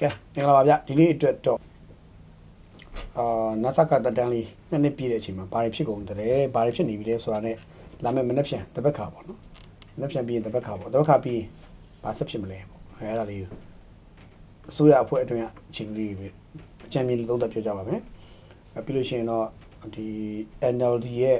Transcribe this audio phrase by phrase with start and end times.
[0.00, 1.60] ကဲမင်္ဂလာပါဗျဒီနေ့အတွက်တော့
[3.18, 6.18] အာနာဆာကတတန်လေးနှစ်နှစ်ပြည့်တဲ့အချိန်မှာဘာတွေဖြစ်ကုန်တယ်
[6.54, 7.56] ဘာတွေဖြစ်နေပြီလဲဆိုတာနဲ့
[8.04, 9.40] လာမယ့်မနေ့ပြန်တပတ်ခါပေါ့နော်
[9.96, 11.46] မနေ့ပြန်ပြီးရင်တပတ်ခါပေါ့တပတ်ခါပြီးရင်
[12.04, 13.42] ဘာဆက်ဖြစ်မလဲပေါ့အဲအဲ့ဒါလေး
[14.70, 16.28] အစိုးရအဖွဲ့အတွင်းအချိန်လေးပဲ
[16.86, 18.00] အကြံဉာဏ်လေးသုံးသပ်ပြောကြပါမယ်
[18.74, 19.46] အဲပြီးလို့ရှိရင်တော့
[19.94, 20.06] ဒီ
[20.74, 21.38] NLD ရဲ့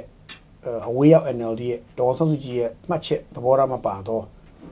[0.87, 4.23] အဝေးရောက် NLD ရဲ့ဒေါ်ဆောင်စုကြည်ရဲ့မှတ်ချက်သဘောထားမပါတော့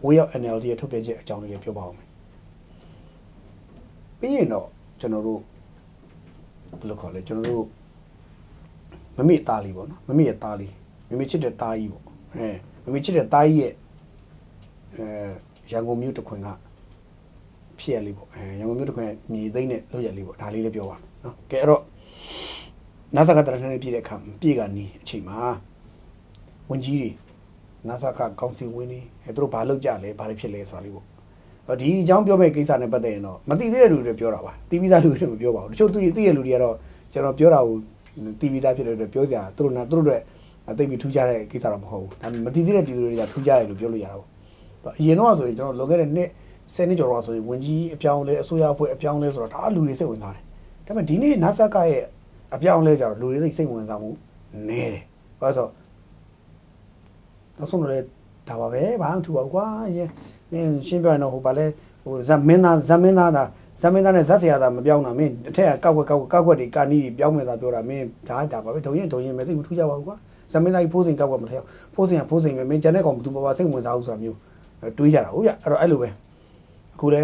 [0.06, 2.03] ဝေးရောက် NLD ရဲ့ထုတ်ပြန်ချက်အကြောင်းလေးတွေပြောပါဦးမယ်
[4.24, 4.68] ပြီးရင်တော့
[5.00, 5.40] ကျွန်တော်တို့
[6.80, 7.66] ဘယ်လိုခေါ်လဲကျွန်တော်တို့
[9.18, 10.74] မမေ့သားလေးပေါ့နော်မမေ့ရဲ့သားလေး
[11.10, 12.48] မမေ့ချစ်တဲ့သားကြီးပေါ့အဲ
[12.86, 13.74] မမေ့ချစ်တဲ့သားကြီးရဲ့
[14.96, 15.06] အဲ
[15.72, 16.48] ရန်ကုန်မြို့တစ်ခွင်က
[17.80, 21.84] ဖြစ်ရလေးပေါ့အဲရန်ကုန်မြို့တစ်ခွင်မြေသိမ့်တဲ့လောက်ရလေးပေါ့ဒါလေးလည်းပြောပါမယ်နော်ကဲအဲ့တော့
[23.16, 25.40] နာဆာကတရထနေပြည့်တဲ့အခါပြည့်ကနီးအချိန်မှာ
[26.70, 27.10] ဝန်ကြီးတွေ
[27.88, 31.13] နာဆာကကောင်စီဝင်နေအဲသူတို့ဘာလုပ်ကြလဲဘာတွေဖြစ်လဲဆိုတာလေးပေါ့အော်
[31.82, 36.76] ဒီအကြောင်းပြောမဲ့ကိစ္စနဲ့ပတ်သက်ရင်တော့မသိသေးတဲ့လူတွေပြောတာပါတီးပြီးသားလူတွေမပြောပါဘူးတချို့သူသိတဲ့လူတွေကတော့
[37.14, 37.76] ကျွန်တော်ပြောတာကို
[38.40, 40.18] တီးပြီးသားဖြစ်တဲ့အတွက်ပြောစရာသူတို့နာသူတို့တွေ
[40.78, 46.30] သိပြီးထူးခြားတဲ့ကိစ္စတော့မဟုတ်ဘူးဒါပေမဲ့မသိသေးတဲ့ပြည်သူတွေကထူးခြားတယ်လို့ပြောလို့ရတာပေါ့အရင်တော့ဆိုရင်ကျွန်တော်လွန်ခဲ့တဲ့နှစ်
[46.74, 50.44] 10နှစ်ကျော်တော့ဆိုရင်ဝင်ကြီးအပြောင်းလဲအစိုးရအဖွဲ့အပြောင်းလဲဆိုတော့ဒါလူတွေစိတ်ဝင်စားတယ်
[50.86, 52.04] ဒါပေမဲ့ဒီနေ့ NASA ကရဲ့
[52.56, 54.10] အပြောင်းလဲကြတော့လူတွေစိတ်ဝင်စားမှု
[54.68, 55.06] နည်းတယ်
[55.40, 55.68] ဘာလို့ဆို
[57.58, 58.04] တော့ဆုံးတော့
[58.50, 59.66] ဒါပါပဲဘာမှမထူပါဘူးကွာ
[60.54, 61.66] နင်းရှင်းပြရင်တော့ဟိုဗာလဲ
[62.04, 63.44] ဟိုဇမင်းသားဇမင်းသားဒါ
[63.82, 70.16] ဇမင်းသားနဲ့ဇက်ဆရာသားမပြောင်းတာမင်းအထက်ကကောက်ကွက်ကောက်ကွက်ကောက်ကွက်တွေကာနီးတွေပြောင်းမယ်သာပြောတာမင်းဒါဒါပါပဲဒုံရင်ဒုံရင်ပဲသိမထူးကြပါဘူးကွာ
[70.52, 71.64] ဇမင်းသားကြီးဖိုးစိန်ကောက်ကွက်မထည့်
[71.96, 74.38] ဖိုးစိန်ကဖိုးစိန်ပဲမင်းကျန်တဲ့ကောင်ဘယ်သူမှစိတ်ဝင်စားဘူးဆိုတာမျိုး
[74.98, 76.10] တွေးကြတာဟုတ်ဗျအဲ့တော့အဲ့လိုပဲ
[76.96, 77.22] အခုလဲ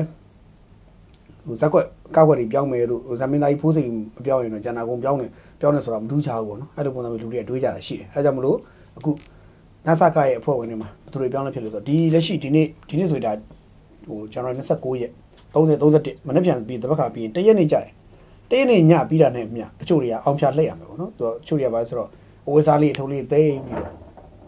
[1.47, 5.25] ဟိုဇက်ကွက်ကောက်ကွက်တွေပြောင်းမယ်လို့ဇမင်းသားကြီးဖိုးစိန်မပြောင်းရင်တော့ကျန်တာကုန်ပြောင်းနေ
[5.59, 8.58] ပြောင်းနေဆိုတာမထူးခြားဘူးပေါ့နော်အဲ့လိုပုံစံမျိုးလူတွေကတွေးကြတာရှိတယ်အဲကြောင့်မလို့
[8.97, 9.11] အခု
[9.88, 13.33] နာဆာကရဲ့အဖွဲ့ဝင်တွေမှာဘယ်သူတွေပြောင်းလဲဖြစ်လို့ဆိုတော့ဒီလက်ရှိဒီနေ့ဒီနေ့ဆိုရင်ဒါ
[14.08, 15.11] ဟိုဇန်နဝါရီ29ရက်
[15.53, 17.94] 30 31မနေ့ပြန်ပြီးတပတ်ခါပြီးရင်တရက်နေကြတယ်
[18.49, 22.09] တရက်နေညပြီးတာနဲ့မြတချို့တွေကအောင်ဖြာလှည့်ရမယ်ပေါ့နော်သူကတချို့တွေကဘာဆိုတော့
[22.47, 23.89] အဝဲစားလေးအထုံးလေးသိမ့်ပြီးတော့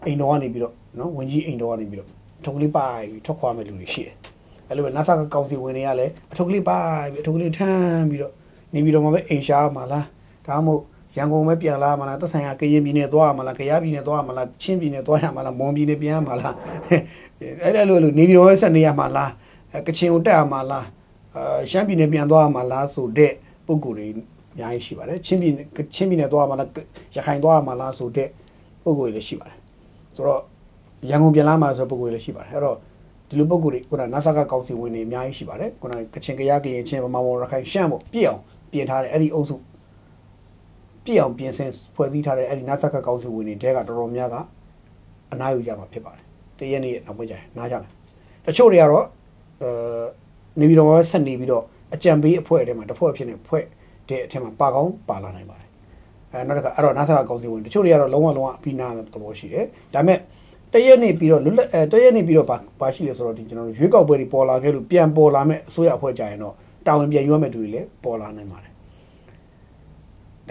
[0.06, 2.08] အိမ်တော်ကနေပြီးတော့နော်ဝင်ကြီးအိမ်တော်ကနေပြီးတော့
[2.40, 4.16] အထုံးလေးပိုက်ပြီးထွက်ခွာမဲ့လူတွေရှိတယ်
[4.68, 8.32] အဲ့လိုပဲနာဆာကကောင်စီဝင်တွေကလည်းအထုံးလေးပိုက်ပြီးအထုံးလေးထမ်းပြီးတော့
[8.74, 10.06] နေပြီးတော့မှပဲအိမ်ရှားမှာလား
[10.46, 10.82] ဒါမှမဟုတ်
[11.16, 16.54] ရန်ကုန်ပဲပြန်လာမလားသက်ဆိုင်ရာကရင်ပြည်နယ်သွားရမလားကယားပြည်နယ်သွားရမလားချင်းပြည်နယ်သွားရမလားမွန်ပြည်နယ်ပြန်ရမလား
[17.62, 19.30] အဲ့ဒါလိုလိုနေပြည်တော်ပဲဆက်နေရမှာလား
[19.86, 20.86] ကချင်ကိုတက်ရမှာလား
[21.36, 23.32] အာရှမ်းပြည်နယ်ပြန်သွားရမှာလားဆိုတဲ့
[23.66, 26.68] ပုံကိုယ်တွေအများကြီးရှိပါတယ်ချင်းပြည်နယ်ချင်းပြည်နယ်သွားရမှာလား
[27.16, 28.28] ရခိုင်သွားရမှာလားဆိုတဲ့
[28.84, 29.56] ပုံကိုယ်တွေလည်းရှိပါတယ်
[30.16, 30.40] ဆိုတော့
[31.10, 32.76] ရန်ကုန်ပြန်လာမှာဆိုတဲ့ပုံကိုယ်တွေလည်းရှိပါတယ်အဲ့တော့
[33.28, 38.40] ဒီလိုပုံကိုယ်တွေခုနနာဆာကကောင်စီဝင်တွေအများကြီးရှိပါတယ်ခုနကချင်ကယားကရင်ချင်းဗမာမော်ရခိုင်ရှမ်းပေါ့ပြည့်အောင်
[38.72, 39.54] ပြင်ထားတဲ့အဲ့ဒီအုပ်စု
[41.04, 44.36] ပြည့်အောင်ပြင်ဆင်ဖွဲ့စည်းထားတဲ့အဲ့ဒီနာဆာကကောင်စီဝင်တွေတဲကတော်တော်များက
[45.32, 46.24] အနားယူကြမှာဖြစ်ပါတယ်
[46.58, 47.90] တရက်နေ့နောက်ပိုင်းကျရင်နားကြမယ်
[48.46, 49.04] တချို့တွေကတော့
[49.62, 49.70] အဲ
[50.60, 51.64] နေပြီးတော့ဆက်နေပြီးတော့
[51.94, 53.64] အကြံပေးအဖွဲ့အထဲမှာတစ်ဖွဲ့ဖြစ်နေဖွဲ့
[54.08, 55.68] တဲ့အထက်မှာပါကောင်းပါလာနိုင်ပါတယ်
[56.32, 59.64] အဲနောက်တစ်ခါအဲ့တော့နာဆာကကောင်စီဝင်တချို့တွေကတော့လုံးဝလုံးဝအပြီးနာသဘောရှိတယ်
[59.94, 60.18] ဒါပေမဲ့
[60.72, 62.48] တရက်နေပြီးတော့လွတ်လပ်အဲတရက်နေပြီးတော့
[62.80, 66.54] ဘာရှိလဲဆိုတော့ဒီကျွန်တော်တို့ရွေးကောက်ပွဲတွေပေါ်လာခဲ့လို့ပြန်ပေါ်လာမဲ့အစိုးရအဖွဲ့ကြရင်တော့
[66.86, 68.71] တာဝန်ပြန်ရွေးမဲ့သူတွေလည်းပေါ်လာနိုင်ပါတယ်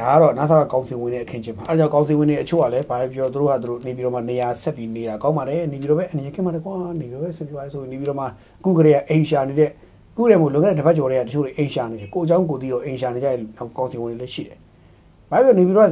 [0.01, 8.27] ဒါကတော့ NASA ကကောင်စီဝင်တဲ့အခင်းချင်းပါအဲဒါကြောင့်ကောင်စီဝင်တွေအချို့ကလည်းဘာပြောသူတို့ကသူတို့နေပြီးတော့မှနေရာဆက်ပြီးနေတာကောင်းပါတယ်နေပြီးတော့ပဲအနေနဲ့ခင်ပါတယ်ကွာနေပြီးတော့ပဲဆက်ပြီးပါဆိုနေပြီးတော့မှ
[8.65, 9.71] ခုကလေးကအိမ်ရှာနေတဲ့
[10.17, 13.37] ခုတည်းမို့လွန်ခဲ့တဲ့တစ်ပတ်ကျော်တည်းကတချို့တွေအိမ်ရှာနေတယ်ကိုအเจ้าကိုတီးတော့အိမ်ရှာနေကြတဲ့
[13.77, 14.59] ကောင်စီဝင်တွေလည်းရှိတယ်
[15.31, 15.89] ဘာပြောနေပြီးတော့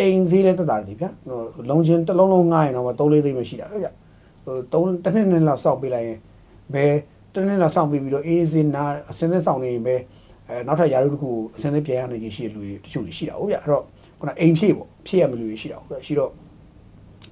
[0.00, 1.10] အိမ်ဈေးလည်းတက်တာတယ်ဗျာ
[1.70, 3.92] လုံချင်းတစ်လုံးလုံးငှားရင်တော့3-4သိန်းပဲရှိတာဗျာ
[4.44, 6.18] ဟို3တစ်နှစ်နှစ်လောက်စောက်ပေးလိုက်ရင်
[6.74, 6.94] ဘယ်
[7.32, 9.96] တစ်နှစ်လောက်စောက်ပေးပြီးတော့အေးစင်းနာအစင်းနဲ့စောင့်နေရင်ပဲ
[10.49, 13.83] အဲနောက်ထပ်ယာရုတစ်ခုအစင်းနဲ့ပြန်ရနေရှိတဲ့လူတွေတချို့တွေရှိတာဟုတ်ဗျအဲ့တော့
[14.19, 16.31] ခုနအိမ်ဖြည့်ပေါ့ဖြည့်ရမယ့်လူတွေရှိတာဟုတ်ရှိတော့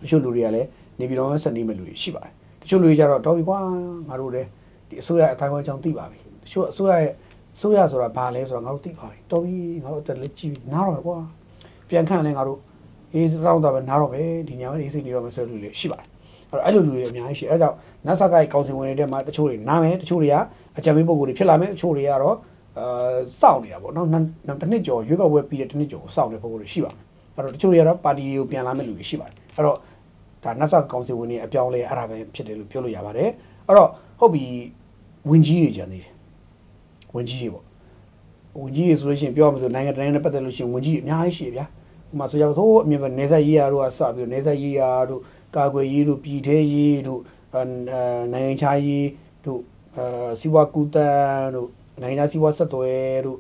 [0.02, 0.68] တချို့လူတွေကလည်း
[1.00, 3.60] နေပြည်တော်ဆက်နေမယ့်လူတွေရှိပါတယ်တချို့လူတွေကြတော့တော်ပြီကွာ
[4.10, 4.48] ငါတို့လည်း
[4.90, 7.12] ဒီအစိုးရအတိုင်းအကြောင်းသိပါပြီတချို့အစိုးရရဲ့
[7.56, 11.18] အစိုးရဆိုတာဘာလဲဆိုတော့ငါတို့သိသွားပြီတော်ပြီငါတို့အတက်လည်းကြည့်နားတော့ပဲကွာ
[11.90, 12.60] ပြန်ခန့်လဲငါတို့
[13.14, 16.08] အေးစောင်းတာပဲနားတော့ပဲဒီညမှာအေးစိနေတော့မယ်ဆိုတဲ့လူတွေရှိပါတယ်
[16.52, 20.36] အဲ့တော့အဲ့လိုလူတွေအများကြီးရှိအဲဒါကြောင့် NASA ကကောင်စီဝင်တွေထဲမှာတချို့တွေနားမယ်တချို့တွေက
[20.78, 22.36] အကြံပေးပုံကိုယ်တွေဖြစ်လာမယ်တချို့တွေကတော့
[22.80, 29.78] အာစောင့်နေတာပေါ့နော်နောက်တစ်နှစ်ကျော်ရွေးကောက်ပွဲပြီးတဲ့တစ်နှစ်ကျော်စောင့်နေပုံကိုယ်တွေရှိပါမယ်အဲ့တော့တချို့တွေကတော့ပါတီကိုပြန်လာမဲ့လူတွေရှိပါတယ်အဲ့တော့
[30.44, 33.30] ဒါ NASA ကောင်စီဝင်တွေအပြောင်းလဲအဲ့ဒါပဲဖြစ်တယ်လို့ပြောလို့ရပါတယ်
[33.68, 33.90] အဲ့တော့
[34.20, 34.44] ဟုတ်ပြီ
[35.30, 36.14] ဝင်ကြီးတွေကြံသေးတယ်
[37.16, 37.66] ဝင်ကြီးတွေပေါ့
[38.62, 45.22] ဝင်ကြီးတွေဆိုလို့ရှိရင်ပြောရမှာဆိုနိုင်ငံတိုင်းနဲ့ပတ်သက်လို့ရှိရင်ဝင်ကြီးအများကြီးရှိတယ်ဗျာဥပမာဆိုကြတော့အမြင်ပဲနေဆက်ရေးရတို့ကစပြီးနေဆက်ရေးရတို့
[45.56, 47.22] ကာကွယ်ရေးတို့ပြည်ထဲရေးတို့
[47.54, 47.62] အဲ
[48.34, 49.08] နိုင်ငံခြားရေး
[49.46, 49.62] တို့
[49.98, 51.70] အဲစီဝါကူတန်တို့
[52.02, 53.38] နိုင်ငံခြားစီဝါဆက်သွယ်တို့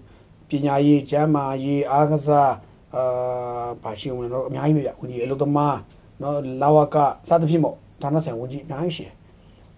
[0.49, 2.51] ပညာရေးကျန်းမာရေးအားကစား
[2.95, 5.77] အာဘာရှိအောင်လဲတော့အများကြီးပဲဗျဝန်ကြီးအလုပ်သမား
[6.21, 6.97] နော်လာဝက
[7.29, 9.13] စသဖြင့်ပေါ့ဌာနဆိုင်ဝန်ကြီးအများကြီးရှိတယ်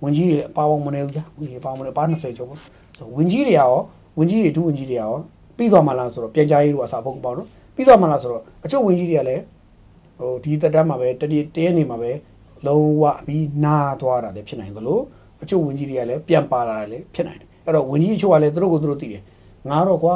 [0.03, 3.71] ဝန်ကြီးတွေလည်းအပါဝင်မနေဘူးကြာဝန်ကြီးအပါဝင်မနေပါ20ကျော်ပေါ့ဆိုဝန်ကြီးတွေရော
[4.17, 5.11] ဝင်ကြီးတွေဒုဝင်ကြီးတွေရော
[5.57, 9.41] ပြီးသွားမှလားဆိုတော့ပြန်ကြားရေးတို့အစားဖို့ပေါ့နော်ပြီးသွားမှလားဆိုတော့အချို့ဝင်ကြီးတွေကလည်း
[10.19, 12.11] ဟိုဒီတက်တန်းမှာပဲတတိတရက်နေမှာပဲ
[12.67, 14.99] လုံးဝပြီးနာသွားတာလည်းဖြစ်နိုင်သလို
[15.41, 19.21] အချို့ဝင်ကြီးတွေကလည်းပြန်ပါလာတာလည်းဖြစ်နိုင်တယ် အဲ့တော့ဝင်ကြီးအချို့ကလည်းသူတို့ကိုသူတို့သိတယ်
[19.69, 20.15] ငါတော့ကွာ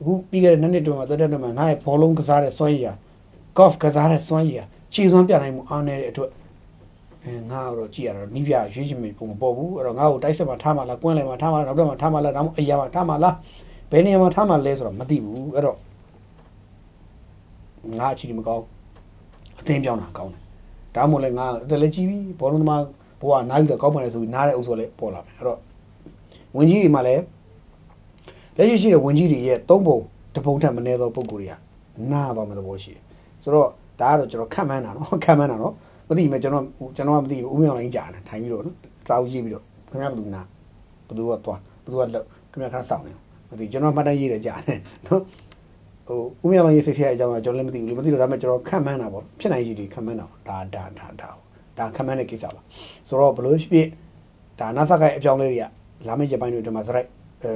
[0.00, 2.94] အခုပြီးခဲ့တဲ့နှစ်နှစ်တွင်မှာတက်တက်တွင်မှာငါရဲ့ဘောလုံးကစားတဲ့စွမ်းရည်
[3.58, 6.30] golf ကစားတဲ့စွမ်းရည်ဟာခြေစွမ်းပြနိုင်မှုအားနည်းတဲ့အတွက်
[7.24, 13.34] အဲငါတော့ကြည့်ရတော့နီးပြရွေးချယ်မိပုံမပေါ်ဘူးအဲ့တော့ငါ့ကိုတိုက်ဆက်မှာထားမှလားကွင်းလယ်မှာထားမှလားနောက်တော့မှာထားမှလားဒါမှမဟုတ်အရာမှာထားမှလား
[13.90, 15.76] ဘယ်နေရာမှာထားမှလဲဆိုတော့မသိဘူးအဲ့တော့
[17.98, 18.64] ငါအချီမကောင်း
[19.60, 20.42] အသိပြောင်းတာကောင်းတယ်
[20.96, 22.82] ဒါမှမဟုတ်လဲငါအသက်လည်းကြီးပြီဘောလုံးသမား
[23.20, 25.58] ဘိုးကနားယူတော့ကောင်းပါလေဆိုပြီးနားတဲ့အုပ်စော်လည်းပေါ်လာမယ်အဲ့တော့
[26.56, 27.22] ဝင်ကြီးတွေမှာလည်း
[28.56, 29.98] လက်ရှိရှိတဲ့ဝင်ကြီးတွေရဲ့သုံးပုံ
[30.34, 31.54] တစ်ပုံထက်မနည်းသောပုံကိုယ်တွေက
[32.12, 33.02] နားသွားမယ့်သဘောရှိတယ်
[33.42, 33.68] ဆိုတော့
[34.00, 35.74] ဒါကတော့ကျွန်တော်ခံမှန်းတာနော်ခံမှန်းတာနော်
[36.08, 36.64] မသိဘူးကျွန်တော်
[36.96, 38.76] ကျွန်တော်ကမသိဘူးဦးမြောင်လိုင်းကြာတယ်ထိုင်ပြီးတော့နော်
[39.08, 40.42] စာအုပ်ရေးပြီးတော့ခင်ဗျားဘယ်သူနာ
[41.06, 43.12] ဘယ်သူကသွားဘယ်သူကလောက်ခင်ဗျားခါစောင့်နေ
[43.50, 45.22] မသိကျွန်တော်မှတ်တမ်းရေးတယ်ကြာတယ်နော်
[46.08, 51.30] ဟိုဦးမြောင်လိုင်းရေးစိတ်ထဲအကြောင်းကကျွန်တော်လည်းမသိဘူးလေမသိတော့ဒါပေမဲ့ကျွန်တော်ခံမှန်းတာပေါ့ဖြစ်နိုင်ရည်ဒီခံမှန်းတာဒါဒါဒါဒါ
[51.78, 52.60] ဒါခံမှန်းတဲ့ကိစ္စပါ
[53.08, 53.88] ဆိုတော့ဘလို့ဖြစ်ဖြစ်
[54.60, 55.64] ဒါနာဆာကိုင်အကြောင်းလေးတွေက
[56.08, 57.08] လာမယ့်ရက်ပိုင်းတွေဒီမှာစရိုက်
[57.44, 57.52] အဲ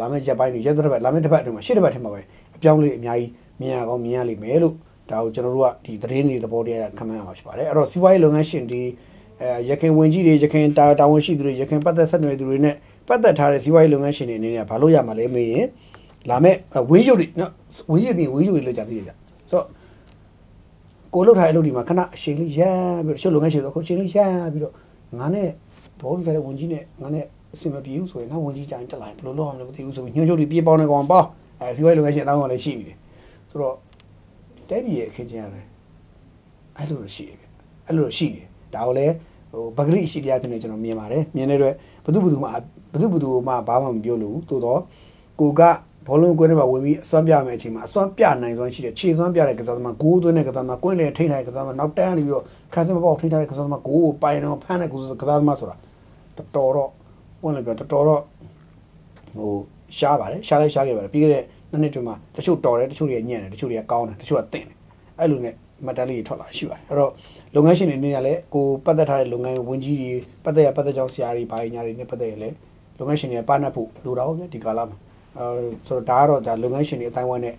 [0.00, 2.20] လာမယ့်ရက်ပိုင်းတွေရက်တစ်ပတ်လာမယ့်တစ်ပတ်အတွင်းမှာရှစ်တစ်ပတ်ထဲမှာပဲ
[2.56, 4.74] အပြောင်းလေးအများကြီးမြင်ရကောင်းမြင်ရလိမ့်မယ်လို့
[5.10, 8.82] ဒါကိုကျွန်တော်တို့ကဒီသတင်းတွေသဘောတရားခံမှန်းရမှာဖြစ်ပါတယ်အဲ့တော့စီးပွားရေးလုပ်ငန်းရှင်တွေ
[9.40, 12.74] အဲရခိုင်ဝင်ကြီးတွေရခိုင်တာတာဝန်ရှိသူတွေရခိုင်ပတ်သက်ဆက်နွယ်သူတွေနဲ့
[13.08, 15.66] ပတ်သက်ထားတဲ့စီးပွားရေးလုပ်ငန်းရှင်တွေအနေနဲ့ဘာလို့ရမှာလဲမေးရင်
[16.30, 16.56] လာမဲ့
[16.90, 17.52] ဝင်းရုပ်တွေနော်
[17.90, 19.12] ဝင်းရုပ်ပြီးဝင်းရုပ်တွေလောက်ကြသေးတယ်ဗျ
[19.50, 19.66] ဆိုတော့
[21.14, 22.60] ကိုလှုပ်ထားတဲ့အလုပ်ဒီမှာခဏအချိန်လေးရ
[23.06, 24.18] ပြီးတော့ရှုပ်လုပ်ငန်းရှင်ဆိုအခုအချိန်လေးရ
[24.52, 24.74] ပြီးတော့
[25.18, 25.48] ငါနဲ့
[26.00, 27.24] ဘောလူထားတဲ့ဝင်ကြီးနဲ့ငါနဲ့
[27.54, 31.24] အဆင်မပြေဘူးဆိုရင်နောက်ဝင်ကြီးကြရင်တက်လာရင်ဘယ်လိုလုပ်အောင်လဲမသိဘူးဆိုပြီးညှို့ချုပ်တွေပြေးပေါင်းနေကောင်ပေါ့
[31.60, 32.96] အဲစီးပွားရေးလုပ်ငန်းရှင်အတောင်းကလည်းရှိနေတယ်
[33.50, 33.74] ဆိုတော့
[34.68, 35.66] တဲပြည်ရဲ့အခင်းချင်းရတယ်
[36.76, 37.46] အဲ့လိုရှိတယ်ဗျ
[37.86, 39.14] အဲ့လိုရှိတယ်ဒါကိုလည်း
[39.52, 41.74] ဟိုပဂရိရှိတရားဖြစ်နေကျွန်တော်မြင်ပါတယ်မြင်တဲ့အတွက်
[42.04, 42.48] ဘသူဘသူမှ
[42.92, 44.80] ဘသူဘသူမှဘာမှမပြောလို့သို့တော့
[45.40, 45.62] ကိုက
[46.06, 52.44] ဘောလုံးကွင်းထဲမှာဝင်ပြီးအစွမ်းပြမယ်အချိန်မှာအစွမ်းပြနိုင်စွမ်းရှိတယ်ခြေစွမ်းပြတဲ့ကစားသမားဂိုးသွင်းတဲ့ကစားသမားကွင်းလေထိန်းထားတဲ့ကစားသမားနောက်တန်းနေပြီးတော့
[52.74, 54.94] ခန်းစမပေါက်ထိန်းထားတဲ့ကစားသမားဂိုးကိုပိုင်တော့ဖမ်းတဲ့က
[55.28, 55.76] စားသမားဆိုတာ
[56.36, 56.90] တော်တော်တော့
[57.40, 58.22] ပွင့်လို့ပြောတော်တော်တော့
[59.36, 59.52] ဟို
[59.98, 64.76] ရှားပါတယ်ရှားလိုက်ရှားခဲ့ပါတယ်ပြီးခဲ့တဲ့နှစ်နှစ်တွင်မှာတချို့တော်တယ်တချို့တွေကညံ့တယ်တချို့တွေကကောင်းတယ်တချို့ကတင့်တယ်
[65.18, 65.54] အဲ့လိုနဲ့
[65.86, 67.12] မတ်တလေးတွေထွက်လာရှိပါတယ်အဲ့တော့
[67.54, 70.10] လုပ်ငန်းရှင်တွေအနေနဲ့လည်းကိုပတ်သက်ထားတဲ့လုပ်ငန်းဝန်ကြီးတွေ
[70.44, 72.50] ပတ်သက်ရပတ်သက်ကြောင်းဆရာတွေဘာညာတွေနဲ့ပတ်သက်ရလဲ
[72.98, 74.96] လုပ်ငန်းရှင်တွေပါနှပ်ဖို့လိုတာဟုတ်ဗျဒီကာလမှာ
[75.38, 75.46] အဲ
[75.88, 77.54] ဆိုတော့ဒါကတော့ဒါလုပ်ငန်းရှင်တွေအတိုင်းဝိုင်းနဲ့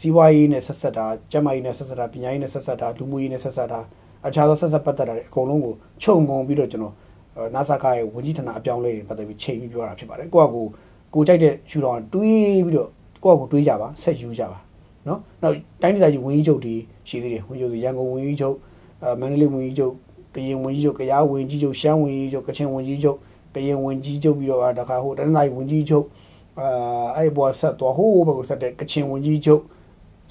[0.00, 3.80] စီးပွားရေးနဲ့ဆက်ဆက်တာကျန်းမာရေးနဲ့ဆက်ဆက်တာပညာရေးနဲ့ဆက်ဆက်တာလူမှုရေးနဲ့ဆက်ဆက်တာ
[4.26, 6.94] အခြားသောဆက်ဆက်ပတ်သက်တာတွေအကုန်လုံးကိုခြုံငုံပြီးတော့ကျွန်တော်
[7.54, 10.64] နာဆာကရဲ့ဝန်ကြီးဌာနအပြောင်းလဲပတ်သက်ပြီးချိန်ပြီးပြောတာဖြစ်ပါတယ်ကိုကကို
[11.14, 12.90] ကိုကြိုက်တဲ့ယူတော်တွေးပြီးတော့
[13.24, 14.58] ကိုကကိုတွေးကြပါဆက်ယူကြပါ
[15.06, 16.74] နော်နောက်တိုင်းဒေသကြီးဝန်ကြီးချုပ်တွေ
[17.08, 18.56] ရှိသေးတယ်ဝန်ကြီးချုပ်ရန်ကုန်ဝန်ကြီးချုပ်
[19.02, 19.92] အဲမန္တလေးဝန်ကြီးချုပ်
[20.34, 23.18] ကရင်ဝန်ကြီးချုပ်ကယားဝန်ကြီးချုပ်ရှမ်းဝန်ကြီးချုပ်ကချင်ဝန်ကြီးချုပ်
[23.54, 26.06] ကရင်ဝန်ကြီးချုပ်ပြီးတော့တခါဟိုတနင်္လာရီဝန်ကြီးချုပ်
[26.60, 29.62] အာအဲ့ဘောဆက်တော့ဟိုဘက်ဆက်တဲ့ကချင်ဝန်ကြီးချုပ်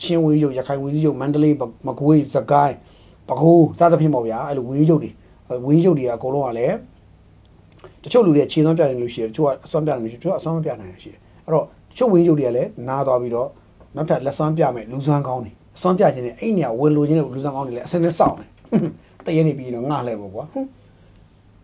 [0.01, 1.55] ချင်းဝန်ကြီးချုပ်ရခိုင်ဝန်ကြီးချုပ်မန္တလေး
[1.87, 2.75] မကွေးစကိုင်း
[3.29, 5.09] ပကူစသဖြင့်ပေါ့ဗျာအဲ့လိုဝန်ကြီးချုပ်တွေ
[5.65, 6.75] ဝန်ကြီးချုပ်တွေအကုန်လုံးကလည်း
[8.03, 13.49] တချို့လူတွေခြေစွမ်းပြနေလို့ရှိတယ်တချို့ကအစွမ်းပြနေလို့ရှိတယ်တချို့ကအစွမ်းမပြနိုင်ရရှိတယ်အဲ့တော့တချို့ဝန်ကြီးချုပ်တွေကလည်းနားသွားပြီးတော့
[13.95, 18.47] နောက်ထပ်လက်စွမ်းပြမယ်လူစွမ်းကောင်းတွေအစွမ်းပြခြင်းနဲ့အဲ့နေရာဝင်လိုခြင်းနဲ့လူစွမ်းကောင်းတွေလည်းအစင်းနဲ့စောင့်တယ်
[19.25, 20.67] တည့်ရနေပြီးတော့ငါလှဲပေါ့ကွာဟွန်း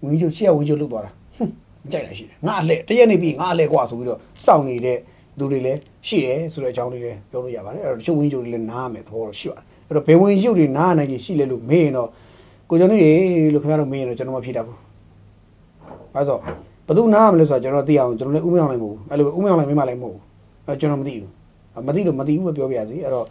[0.03, 1.51] ဝင်ကြီးချုပ်ရှေ့ကဝင်ကြီးချုပ်လုတ်သွားတာဟွန်း
[1.83, 4.97] မကြိုက်တာရှိတယ်ငါလှဲတည့်ရနေပြီးငါလှဲကွာဆိုပြီးတော့စောင့်နေတဲ့
[5.39, 12.09] သူတွေလည်းရှိတယ်ဆိုတဲ့အကြောင်းလေးလည်းပြောလို့ရပါတယ်အဲ့တော့တချို့ဝင်ကြီးချုပ်တွေလည်းနားမယ်သဘောတော့ရှိပါတယ်အဲ့တော့ဘယ်ဝင်ကြီးချုပ်တွေနားနိုင်ကြီးရှိလဲလို့မေးရင်တော့
[12.69, 13.11] ကိုကျွန်တော်ရေ
[13.53, 14.77] လို့ခင်ဗျားတို့မေးရင်တော့ကျွန်တော်မဖြေတတ်ဘူး
[16.15, 16.37] အဲဆို
[16.87, 20.23] ဘယ်သူနားမလဲဆိုတော့ကျွန်တော်သိအောင်ကျွန်တော်လည်းဥမြောင်းလိုက်မဟုတ်ဘူးအဲ့လိုဥမြောင်းလိုက်မင်းမလိုက်မဟုတ်ဘူး
[20.67, 21.31] အဲကျွန်တော်မသိဘူး
[21.87, 23.25] မသိလို့မသိဘူးပဲပြောပြရစီအဲ့တော့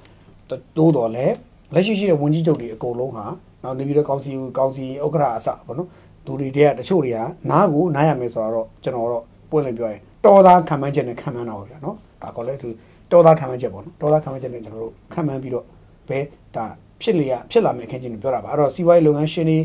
[0.76, 1.26] တိုးတော်လဲ
[1.74, 3.24] လက်ရှိရှိတဲ့ဝန်ကြီးချုပ်တွေအကုန်လုံးဟာ
[3.62, 5.88] နောက်နေပြည်တော်ကောင်စီကောင်စီဥက္ကဋ္ဌအစပေါ့နော်
[6.26, 7.18] သူတွေတည်းကတချို့တွေက
[7.50, 12.68] နားကိုနားရမယ်ဆိုတော့ကျွန်တော်တော့ပွင့်လင်းပြောရင်တော်သားခံမှန်းချက်နဲ့ခံမှန်းတာပါဗျာနော်ဒါကောလည်းသူ
[13.12, 15.64] တော်သားခံမှန်းချက်ပေါ့နော်တော်သားခံမှန်းချက်နဲ့ကျွန်တော်တို့ခံမှန်းပြီးတော့
[16.08, 16.18] ဘဲ
[16.56, 16.64] ဒါ
[17.02, 19.58] ဖြစ်လေရဖြစ်လာမယ့်အခင်းချင်းတွေပြောတာပါအဲ့တော့စီးပွားရေးလုပ်ငန်းရှင်တွေ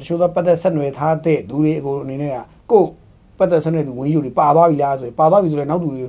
[0.00, 2.36] တချို့သောပတ်သက်ဆက်နွယ်ထားတဲ့သူတွေအကုန်အနေနဲ့က
[2.70, 2.84] ကို
[3.38, 6.02] ပတ်သက်ဆက်နွယ်သူဝန်ကြီးတွေပါသွားပြီလားဆိုရင်ပါသွားပြီဆိုရင်နောက်သူတွေ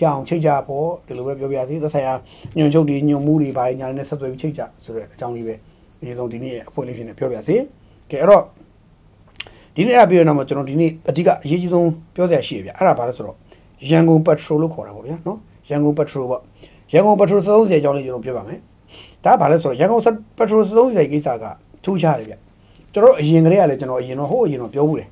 [0.00, 2.14] ရအောင်ချိတ်ကြပေါ့ဒီလိုပဲပြောပြစီသက်ဆိုင်ရာ
[2.56, 5.54] ညွန်ချုပ်တွေညွန်မှုတွေဘာညာနဲ့ဆက်သွယ်ပြီးချိတ်ကြဆိုတဲ့အကြောင်းလေးပဲ
[6.00, 7.56] အရင်ဆုံးဒီနေ့ရဲ့အဖွဲ့လေးဖြစ်နေပြောပြစီ
[8.10, 8.42] ကဲအဲ့တော့
[9.76, 13.36] ဒီနေ့အပြည့်အတော့ကျွန်တော်ဒီနေ့အဓိကအရေးကြီးဆုံးပြောစရာရှိရဗျအဲ့ဒါဘာလဲဆိုတော့
[13.90, 15.38] ရန်ကုန်ပက်ထရိုလို့ခေါ်တာပေါ့ဗျာနော်
[15.70, 16.40] ရန်ကုန်ပက်ထရိုပေါ့
[16.92, 18.58] ရန်ကုန်ပက်ထရိုသုံးစရာအကြောင်းလေးကျွန်တော်ပြောပါမယ်
[19.24, 20.02] ဒါဘာလဲဆိုတော့ရန်ကုန်
[20.38, 21.44] ပက်ထရိုသုံးစရာကိစ္စက
[21.84, 22.34] ထူးခြားတယ်ဗျ
[22.92, 25.08] ကျွန်တော်အရင်ကတည်းကလည်းကျွန်တော်အရင်တော့ဟိုအရင်တော့ပြောဘူးတယ်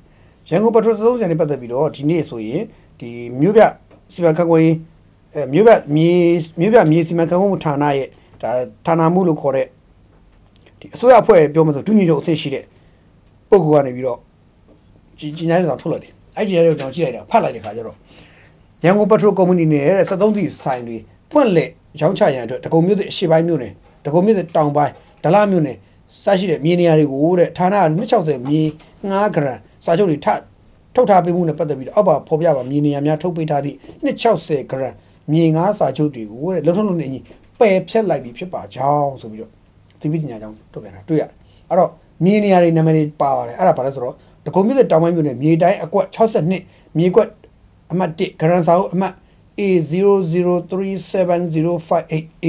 [0.49, 2.63] ရန်ကုန်ပက်ထရိုသုံးစရာနဲ့ပတ်သက်ပြီးတော့ဒီနေ့ဆိုရင်
[2.99, 3.09] ဒီ
[3.39, 3.63] မြို့ပြ
[4.13, 4.75] စီမံခန့်ခွဲရေး
[5.33, 6.11] အဲမြို့ပြမြေ
[6.59, 8.07] မြို့ပြမြေစီမံခန့်ခွဲမှုဌာနရဲ့
[8.41, 8.49] ဒါ
[8.85, 9.67] ဌာနမှုလို့ခေါ်တဲ့
[10.79, 12.63] ဒီအစိုးရအဖွဲ့ပြောမှဆိုဒုညွှန်ချုပ်အဆင့်ရှိတဲ့
[13.49, 14.19] ပုဂ္ဂိုလ်ကနေပြီးတော့
[15.19, 17.97] ကြီးကြီးညားတဲ့ဆောင်ထုတ်လိုက်တယ်အဲ့ဒီရဲကိုကျွန်တော်ကြည့်လိုက်တာဖတ်လိုက်တဲ့ခါကျတော့
[18.83, 20.97] ရရန်ကုန်ပက်ထရိုကုမ္ပဏီနဲ့တဲ့73စီဆိုင်တွေ
[21.31, 21.69] ဖွင့်လက်
[22.01, 23.73] ရောင်းချရန်အတွက်တကုံမြို့သစ်အရှေ့ပိုင်းမြို့နယ်
[24.05, 25.77] တကုံမြို့သစ်တောင်ပိုင်းဒလမြို့နယ်
[26.21, 27.67] စရှိတဲ့မြေနေရာတွေကိုတဲ့ဌာန
[27.97, 28.61] 260မြေ
[29.03, 30.27] 9ဂရမ်စာချုပ်တွေထ
[30.95, 34.93] ထုတ်ထားပေးမှုနဲ့ပတ်သက်ပြီးတော့အောက်ပါဖော်ပြပါမြေနေရာများထုတ်ပေးထားသည့်260ဂရမ်
[35.31, 37.19] မြေ9စာချုပ်တွေကိုတဲ့လုံထုံးလုံနေအညီ
[37.59, 39.51] ပယ်ဖြတ်လိုက်ပြီးဖြစ်ပါကြောင်းဆိုပြီးတော့
[40.01, 41.33] ဒီပညာကြောင်းထုတ်ပြန်တာတွေ့ရတယ်
[41.69, 41.91] အဲ့တော့
[42.23, 44.15] မြေနေရာတွေနာမည်တွေပါပါတယ်အဲ့ဒါဘာလဲဆိုတော့
[44.45, 47.27] တကုံမြို့သစ်တောင်ပိုင်းမြို့နယ်မြေတိုင်းအကွက်62မြေကွက်
[47.91, 49.13] အမှတ်1ဂရန်စာအုပ်အမှတ်
[49.59, 52.45] A0037058A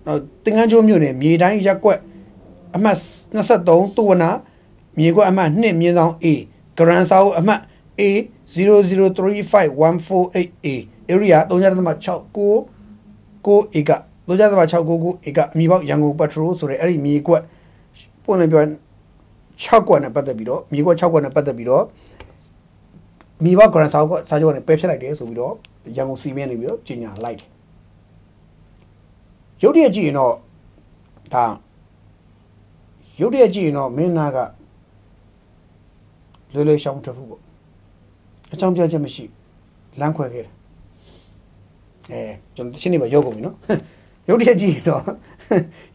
[0.06, 2.00] နောက်တင်ငန်းကျိုးမြို့နယ်မြေတိုင်းရက်ကွက်
[2.76, 2.98] အမှတ်
[3.36, 4.30] 23တူဝနာ
[4.98, 6.26] မြေကွက်အမှတ်2မြင်းဆောင် A
[6.78, 7.60] ဂရန်စာအုပ်အမှတ်
[8.00, 10.66] A0035148A
[11.12, 12.76] area 3.69
[13.46, 13.90] 9ဧက
[14.28, 17.42] 3.699ဧကအမီပေါက်ရန်ကုန်ပက်ထရိုဆိုတဲ့အဲ့ဒီမြေကွက်
[18.24, 18.62] ပွင့်လင်းပြော
[19.64, 21.84] 6ကွက်နဲ့ပတ်သက်ပြီးတော့မြေကွက်6ကွက်နဲ့ပတ်သက်ပြီးတော့
[23.44, 25.54] မြေပေါက်ဂရန်စာစာချုပ်ကနေပယ်ဖြတ်လိုက်တယ်ဆိုပြီးတော့
[25.96, 27.48] ရန်ကုန်စီမင်းနေပြီးတော့ကြီးညာလိုက်တယ်
[29.62, 30.34] ရုပ်တရက်ကြည့်ရင်တော့
[31.34, 31.44] ဒါ
[33.20, 34.38] ရုပ်တရက်ကြည့်ရင်တော့မင်းနာက
[36.54, 37.40] လွယ်လွယ်ရှောင်းတဖူးပေါ့
[38.52, 39.24] အကြောင်းပြချက်မရှိ
[40.00, 40.54] လမ်းခွဲခဲ့တယ်
[42.10, 42.20] အဲ
[42.54, 43.56] ကျွန်တော်တချင်းနေမှာရောက်ကုန်ပြီနော်
[44.28, 45.02] ရုပ်တရက်ကြည့်ရင်တော့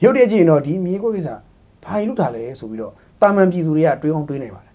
[0.03, 1.29] ရုပ်တရက်ကြည့်ရင်တော့ဒီမြေခွက်ကိစ္စ
[1.85, 4.70] ဘာလို့ထားလဲဆိုပြီးတော့တာမန်ပြည်သူတွေကတွေးအောင်တွေးနိုင်ပါတယ်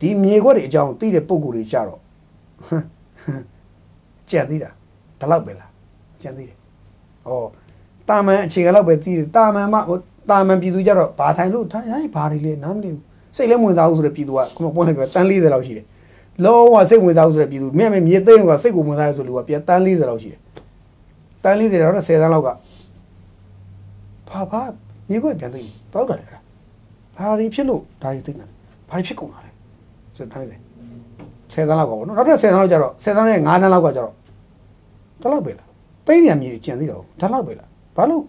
[0.00, 2.00] ဒီမြေခွက်တွေအကြောင်းသိတဲ့ပုံကိုယ်တွေကြတော့
[4.30, 4.70] ကြံသေးတာ
[5.18, 5.70] ဒီလောက်ပဲလား
[6.22, 6.56] ကြံသေးတယ်
[7.28, 7.30] ဩ
[8.08, 9.98] တာမန်အခြေခံလောက်ပဲသိတယ်တာမန်မှဟို
[10.30, 13.02] တာမန်ပြည်သူကြတော့ဘာဆိုင်လို့ထားရင်ဘာတွေလဲနားမလည်ဘူး
[13.36, 15.86] စိတ်လည်းဝင်စားဘူးဆိုတဲ့ပြည်သူကခုမှပွင့်လိုက်ပြတန်း40လောက်ရှိတယ်
[16.44, 20.40] လောကစိတ်ဝင်စားဘူးဆိုတဲ့ပြည်သူမြဲမြဲမြေသိမ်းကစိတ်ကိုဝင်စားရဆိုလို့ကပြန်တန်း40လောက်ရှိတယ်
[21.44, 22.48] တန်း40တော့10တန်းလောက်က
[24.28, 24.62] ဘာဘာ
[25.10, 26.38] မြေခွက်ပြန်သိမ်းဘာလို့လဲအဲ့ဒါ
[27.16, 28.46] ဘာတွေဖြစ်လို့ဒါတွေသိမ်းတာ
[28.88, 29.43] ဘာတွေဖြစ်ကုန်တာ
[30.16, 30.74] လဲဆိုတန်း40
[31.52, 34.14] 10တန်းလောက်ကပေါ့နော်နောက်ထပ်10တန်းလောက်ကျတော့10တန်းနဲ့9တန်းလောက်ကကျတော့
[35.22, 35.68] တလောက်ပဲလား
[36.06, 38.22] သိမ်းရမြေကျန်သေးတော့ဒါလောက်ပဲလားဘာလို့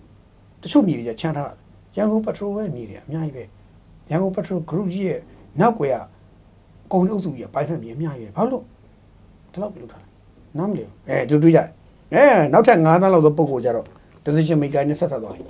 [0.62, 1.51] တချို့မြေတွေချမ်းထား
[1.96, 3.44] ရန်ကုန်ပက်ထရိုပဲမြေတွေအများကြီးပဲ
[4.10, 5.20] ရန်ကုန်ပက်ထရို group ကြီးရဲ့
[5.60, 6.00] နောက်ွယ်က
[6.92, 8.63] ကုန်အုပ်စုကြီးကဘိုင်းဖက်မြေအများကြီးပဲဘာလို့
[9.51, 10.08] ဒီလောက်ပြလို့ထားလဲ
[10.58, 11.68] နားမလည်ဘူးအဲတူတူရတယ်
[12.13, 12.24] အဲ
[12.54, 13.86] နောက်ထပ်9တန်းလောက်သောပုံကိုကြတော့
[14.25, 15.44] decision maker နဲ့ဆက်ဆက်သွားပြီ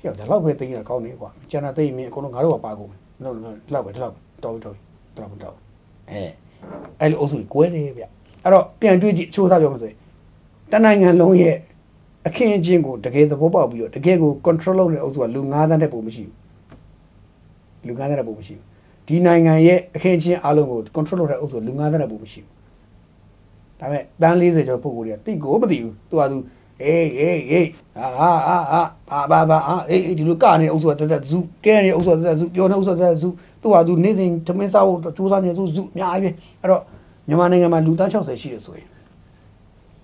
[0.00, 4.85] ပြောဒါလောက်ပဲသိရင်ကောင်းနေကွာကျန်တာသိရင်အကုန်လုံးငါတို့ကပါကုန်မယ်နော်နော်ဒီလောက်ပဲဒီလောက်တော်ပြီတော်ပြီ
[5.18, 5.62] တော်ပြီတော်ပြီ
[6.10, 6.22] အဲ
[7.00, 8.02] အဲ့လိုအုပ်စုကြီးကွဲတယ်ဗျ
[8.42, 9.96] အဲ့တော့ပြန်တွေးကြည့်အချိုးစားပြောမှဆိုရင်
[10.72, 11.56] တနိုင်ငံလုံးရဲ့
[12.26, 16.34] အခင်းအကျင်းကိုတကယ်သဘောပေါက်ပြီးတော့တကယ်ကို control လုပ်တဲ့အုပ်စုကလူ9သန်းတဲ့ပုံမရှိဘူး
[17.86, 18.64] လူ9သန်းတဲ့ပုံမရှိဘူး
[19.06, 22.52] ဒီနိုင်ငံရဲ့အခင်းအကျင်းအလုံးကို control လုပ်တဲ့အုပ်စုလူ9သန်းတဲ့ပုံမရှိဘူး
[23.80, 26.36] ဒါပေမဲ့တန်း40ကျော်ပုံကိုယ်တွေကတိကိုမသိဘူးသူကသူ
[26.82, 27.68] အေးအေးအေး
[27.98, 28.80] အာအာအာ
[29.10, 33.28] အာဘာဘာအာအေးအေးဒီလိုကနေအုပ်စုကတက်တက်ဇူကဲနေအုပ်စုကတက်တက်ဇူပြောနေအုပ်စုကတက်တက်ဇူ
[33.62, 36.82] သူကသူနေစဉ်ထမင်းစားဖို့ကြိုးစားနေဇူဇူအများကြီးပဲအဲ့တော့
[37.28, 38.88] မြန်မာနိုင်ငံမှာလူသား60ရှိတယ်ဆိုရင်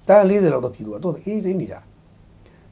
[0.08, 1.82] တန်း40လောက်တော့ပြည်သူကတော့အေးစိမ့်နေကြတယ်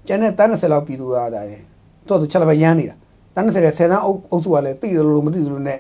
[0.06, 1.60] ကျန်တဲ့တန်း20လောက်ပြည်သူကဒါတယ်
[2.08, 2.94] တော့သူချက်လက်ပဲရမ်းနေတာ
[3.34, 5.78] တန်း20ရဲ့10တန်းအုပ်စုကလည်းသိတယ်လို့မသိသလိုနဲ့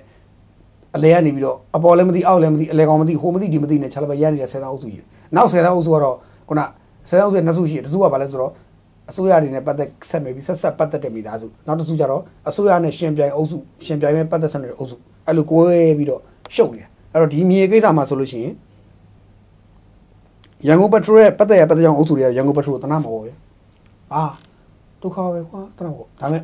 [0.96, 6.16] အလဲကနေပြီးတော့အပေါ်လည်းမသိအောက်လည်းမသိအလဲကောင်မသိဟိုမသိဒီမသိနဲ့ချက်လက်ပဲရမ်းနေတဲ့10တန်းအုပ်စုကြီးနောက်10တန်းအုပ်စုကတော့
[6.48, 6.60] ခုန
[7.08, 8.52] 10တန်းအုပ်စုနှစ်စုရှိတယ်တစ်စုကဘာလဲဆိုတော့
[9.10, 16.20] အစိုးရတွေနဲ့ပတ်သက်ဆက်နေပြီးဆက်ဆက်ပတ်သက်တဲ့မိသားစုနောက်တစ်စုကျတော့အစိုးရနဲ့ရှင်ပြိုင်အုပ်စုရှင်ပြိုင်မဲ့ပတ်သက်ဆက်နေတဲ့အုပ်စုအဲ့လိုကိုယ်ပြီးတော့
[16.54, 18.54] ရှုပ်နေတာအဲ့တော့ဒီမြေကိစ္စမှာဆိုလို့ရှိရင်
[20.66, 23.36] ရန်ကုန်ပက်ထရိုရဲ့ပတ်သက်ရပတ်သက်ကြောင့်အုပ်စုတွေကရန်ကုန်ပက်ထရိုကိုတနာမဟုတ်ဘူး
[24.14, 24.24] အာ
[25.02, 26.42] ဒုက္ခပဲကွာတနာပေါ့ဒါပေမဲ့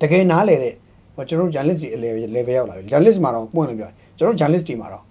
[0.00, 0.74] တကယ်နားလေတဲ့
[1.14, 5.04] ဟိုကျွန်တော် journalist တွေ level level ရောက်လာပြီ journalist မှာတော့ပွင့်လို့ပြောကျွန်တော် journalist တွေမှာတော့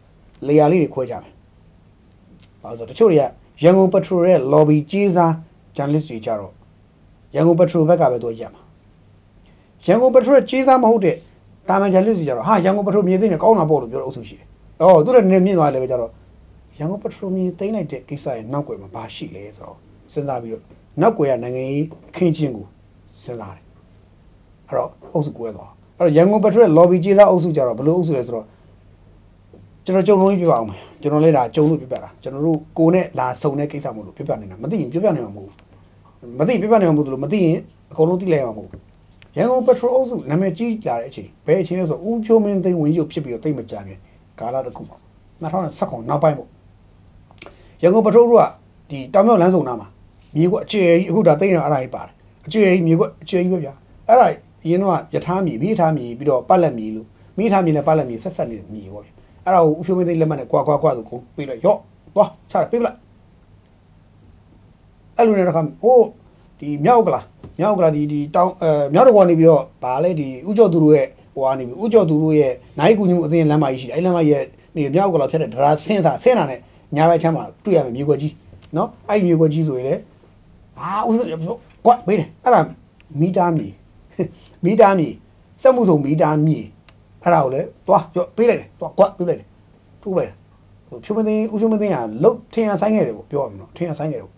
[0.47, 1.33] layer လေးတွေခွဲကြမယ်
[2.61, 3.23] ဘာလို့ဆိုတချို့တွေက
[3.63, 5.31] ရန်ကုန်ပက်ထရိုရဲ့ lobby ကြီးစား
[5.75, 6.53] journalist တွေကြတော့
[7.35, 8.61] ရန်ကုန်ပက်ထရိုဘက်ကပဲသူရမှာ
[9.85, 11.15] ရန်ကုန်ပထရိုကြေးသားမဟုတ်တဲ့
[11.69, 14.47] တာမန်ဂျန်လစ်စီကြတော့ဟာရန်ကုန်ပထရိုမြေသိနေကောင်းတာပေါ့လို့ပြောတဲ့အုပ်စုရှိတယ်။
[14.81, 16.11] အော်သူတို့နည်းမြင့်သွားတယ်ပဲကြတော့
[16.79, 19.77] ရန်ကုန်ပထရိုမြေသိမ်းလိုက်တဲ့ကိစ္စရဲ့နောက်ွယ်မှာဘာရှိလဲဆိုတော့
[20.13, 20.63] စဉ်းစားပြီးတော့
[21.01, 22.65] နောက်ွယ်ကနိုင်ငံရေးအခင်းချင်းကို
[23.23, 23.65] စဉ်းစားတယ်။
[24.67, 28.45] အဲ့တော့အုပ်စုကွဲသွားအဲ့တော့ရန်ကုန်ပထရို lobby ကြေးသားအုပ်စုကြတော့ဘယ်လိုအုပ်စုလဲဆိုတော့
[29.85, 37.57] ကျွန်တော်ကြုံလို့ပြပါအောင်မယ်ကျွန်တော်လည်းဒါကြုံလို့ပြပြတာကျွန်တော်တို့ကိုနဲ့လာစုံတဲ့ကိစ္စမဟုတ်လို့ပြပြနေတာမသိရင်ပြပြနိုင်မှာမဟုတ်ဘူးမသိပြပြနိုင်မှာမဟုတ်လို့မသိရင်
[37.91, 38.81] အကုန်လုံးသိလိုက်မှာမဟုတ်ဘူး
[39.37, 43.99] ရန်ကုန်ပက်ထရိုအုပ်စုနာမည်ကြီးလာတဲ့အချိန်ဘယ်အချိန်လဲဆိုဦးဖြိုးမင်းသိန်းဝင်ရုပ်ဖြစ်ပြီးတော့တိတ်မကြခင်
[44.39, 44.99] ကာလတစ်ခုပေါ့
[45.41, 46.49] 2019နောက်ပိုင်းပေါ့
[47.83, 48.33] ရန်ကုန်ပက်ထရိုက
[48.89, 49.87] ဒီတောင်မြောက်လမ်းစုံနားမှာ
[50.35, 52.11] မြေကွက်အခြေကြီးအခုဒါတိတ်နေအဲ့ဒါကြီးပါတယ်
[52.45, 53.73] အခြေကြီးမြေကွက်အခြေကြီးပဲဗျာ
[54.07, 54.27] အဲ့ဒါ
[54.63, 57.07] အရင်တော့ယထာမြေမိယထာမြေပြီးတော့ပတ်လက်မြေလို့
[57.37, 59.13] မိယထာမြေနဲ့ပတ်လက်မြေဆက်ဆက်နေတဲ့မြေပေါ့ဗျာ
[59.45, 61.79] အဲ့ဒါကိုဦးဖြိုးမင်းသိန်းလက်မှတ်နဲ့ကွာကွာကွာဆိုကိုပြီးတော့ရော့
[62.15, 62.97] သွားချတာပေးပလိုက်
[65.17, 65.97] အဲ့လိုနဲ့တော့ခါဟို
[66.59, 67.21] ဒီမြောက်ကလာ
[67.59, 74.43] မြောက်ကလာဒီဒီတောင်းအဲမြောက်တော့ကနေပြီးတော့ဗာလဲဒီဥကြောသူတို့ရဲ့ဟိုကနေပြီးဥကြောသူတို့ရဲ့နိုင်ကူညီမှုအသင်းလမ်းမကြီးရှိတယ်အဲ့လမ်းမကြီးရဲ့
[74.75, 76.59] ဒီမြောက်ကလာဖြတ်တဲ့ဒရာဆင်းစာဆင်းတာနဲ့
[76.95, 78.33] ညာဘက်ချမ်းမှာတွေ့ရမယ်မြေကွက်ကြီး
[78.77, 79.95] နော်အဲ့ဒီမြေကွက်ကြီးဆိုရင်လေ
[80.79, 81.11] အာဥ
[81.85, 82.61] ကွက်ဘေးတယ်အဲ့ဒါ
[83.19, 83.67] မီတာမြေ
[84.63, 85.09] မီတာမြေ
[85.61, 86.57] စက်မှုစုံမီတာမြေ
[87.23, 89.47] အဲ့ဒါကိုလေသွားပြောပေးလိုက်တယ်သွားကွက်ပေးလိုက်တယ်
[90.03, 90.35] ထုတ်လိုက်တယ်
[90.87, 94.33] ဟိုဖြိုးမသိဦးဖြိုးမသိကလုတ်ထင်ရဆိုင်ခဲ့တယ်ပေါ့ပြောရမှာနော်ထင်ရဆိုင်ခဲ့တယ်ပေါ့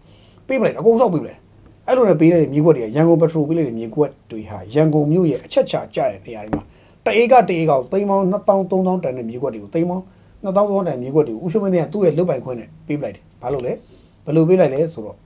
[0.47, 1.39] ပေးပလိုက်အကုန်စောက်ပေးပလိုက်
[1.87, 6.63] အဲ့လိုနဲ့ပေးတဲ့မြေကွက်တွေကရန်ကုန်ပက်ထရိုပေးလိုက်တဲ့မြေကွက်တွေဟာရန်ကုန်မြို့ရဲ့အချက်ချကျတဲ့နေရာတွေမှာ
[7.05, 10.03] တအေးကတအေးကောက်သိန်းပေါင်း2000 3000တန်တဲ့မြေကွက်တွေကိုသိန်းပေါင်း
[10.43, 13.73] 2000 3000တန်မြေကွက်တွေကိုဥရှုံမင်းတွေကသူ့ရဲ့လုတ်ပိုင်ခွင့်နဲ့ပေးပလိုက်တယ်ဘာလို့လဲ
[14.25, 15.17] ဘယ်လိုပေးလိုက်လဲဆိုတော့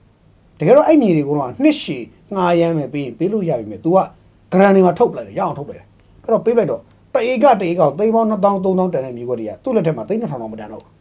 [0.60, 2.04] တကယ်တော့အဲ့မြေတွေကတော့နှစ်ရှည်
[2.36, 3.98] ငှားရမ်းမယ်ပေးရင်ပေးလို့ရပြီမယ် तू က
[4.52, 5.88] ဂရန်တွေမှာထုတ်ပလိုက်တယ်ရအောင်ထုတ်ပလိုက်တယ်
[6.24, 6.82] အဲ့တော့ပေးပလိုက်တော့
[7.18, 10.94] တအေးကတအေးကောက်သိန်းပေါင်း2000 3000တန်တဲ့မြေကွက်တွေကသူ့လက်ထက်မှာသိန်း2000တောင်မတန်တော့ဘူး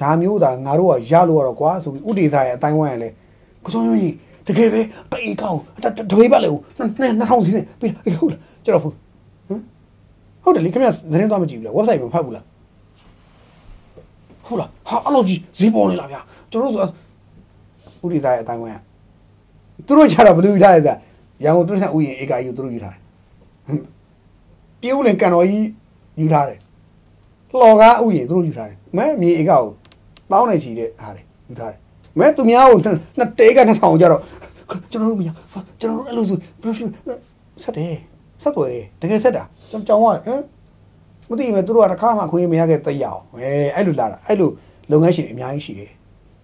[0.00, 3.08] ဒါမျိုးသာငါတို့ကရလို့ရတော့ကွာဆိုပြီးဥဒေစာရဲ့အတိုင်းဝိုင်းရလဲ
[3.64, 4.14] ကိုစုံကြီး
[4.46, 4.80] တကယ်ပဲ
[5.12, 9.60] တေးကောင်းတတဝေးပါလေဦးနှစ်2000စီနဲ့ပြီးဟုတ်လားကျွန်တော်ဟုတ်ဟမ်
[10.42, 12.44] ဟုတ်တယ်လေခင်ဗျသတင်းသွားမကြည့်ဘူးလား website မှာဖတ်ဘူးလား
[14.46, 16.20] ဟုတ်လားဟာအဲ့လိုကြီးဈေးပေါ်နေလားဗျာ
[16.50, 18.76] ကျွန်တော်တို့ဆိုဥဒေစာရဲ့အတိုင်းဝိုင်းရ
[19.86, 20.96] သူတို့ကြတာဘယ်လိုယူထားလဲဆို
[21.44, 23.95] ရန်ကုန်တွန်းဆန်ဥယျာဉ်ဧကကြီးကိုသူတို့ယူထားတယ်
[24.86, 25.66] ဟမ်ပြေဦးလင်ကန်တော်ကြီး
[26.20, 26.58] ယူထားတယ်
[27.50, 29.62] လှော်ကားဥယျာဉ်သူတို့ယူထားတယ်မဲမြေဧကကို
[30.30, 31.78] တောင်းနေချီတဲ့ဟာလေယူထားတယ်
[32.18, 34.20] မဲသူများကိုနှစ်တဲကနှစ်ထောင်ကြတော့
[34.90, 35.30] ကျွန်တော်တို့မရ
[35.80, 36.74] ကျွန်တော်တို့အဲ့လိုဆိုဘယ်လို
[37.62, 37.94] ဆက်တယ်
[38.42, 40.40] ဆက်သွယ်တယ်တကယ်ဆက်တာကျွန်တော်ကြောင်ရတယ်ဟမ်
[41.28, 44.50] မသိဘူးသူတို့ကတစ်ခါမှခွင့်မရခဲ့တဲ့ရအောင်အဲအဲ့လိုလာတာအဲ့လို
[44.90, 45.90] လုပ်ငန်းရှင်တွေအများကြီးရှိတယ်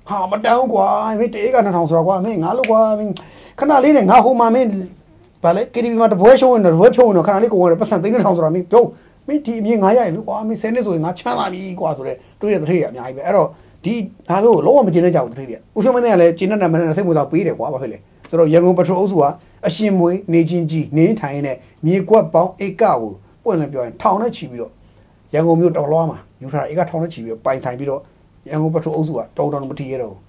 [0.09, 0.87] ဟာမတန်းကွာ
[1.21, 3.13] မင်းတဲကနှစ်ထောင်ဆိုတော့ကွာမင်းငါလို့ကွာမင်း
[3.59, 4.69] ခဏလေးနဲ့ငါဟိုမှာမင်း
[5.45, 8.85] ဗာလေ KTV မှာတပွဲရှုံးရင်တပွဲဖြုံးရင်ခဏလေးကိုဝင်တယ်ပတ်စံသိန်းတစ်ထောင်ဆိုတာမင်းပြော
[9.27, 13.49] မင်းဒီအမြင်ငါရရင်ကွာမင်း10နှစ်ဆိုရင်ငါချမ်းသာပြီကွာဆိုတဲ့တွေးရတဲ့ထည့်ရအများကြီးပဲအဲ့တော့
[13.85, 13.95] ဒီ
[14.29, 17.99] ဒါမျိုးကိုလုံးဝမကျင်းတဲ့ကြောက်တဲ့ထည့်ရဥဖြုံးမင်းကလည်းကျင်းတဲ့မနဲ့စိတ်ဝင်စားပေးတယ်ကွာဘာဖြစ်လဲ
[18.31, 19.25] ဆိုတော့ရန်ကုန်ပထရိုအုပ်စုက
[19.67, 22.99] အရှင်မွေးနေချင်းကြီးနေထိုင်နေတဲ့မြေကွက်ပေါင်းဧကကို
[23.45, 24.73] ပွင့်လည်းပြောရင်ထောင်နဲ့ချီပြီးတော့
[25.35, 28.01] ရန်ကုန်မြို့တော်လွှားမှာယူထားဧကထောင်နဲ့ချီပြီးတော့ပိုင်ဆိုင်ပြီးတော့
[28.49, 30.21] ရန်ကုန်ပထရိုအုပ်စုကတော်တော်မထီရတော့ဘူး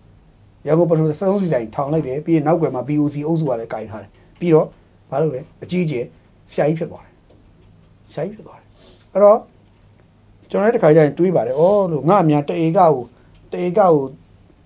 [0.68, 4.68] ရန်ကုန်ပထမဆုံးစီတိုင်းထောင်လိုက်တယ်ပြီးရင်နောက်ွယ်မှာ BOC အုပ်စုကလည်းကင်ထားတယ်ပြီးတော့
[5.14, 6.06] ဘာလို့လဲအကြီးကျယ်
[6.52, 7.14] ဆရာကြီးဖြစ်သွားတယ်
[8.12, 8.68] ဆရာကြီးဖြစ်သွားတယ်
[9.14, 9.40] အဲ့တော့
[10.50, 12.94] ကျွန်တော်လည်းတစ်ခါကျရင်တွေးပါတယ်ဩလို့ငါအများတအေကကို
[13.52, 13.94] တအေကကို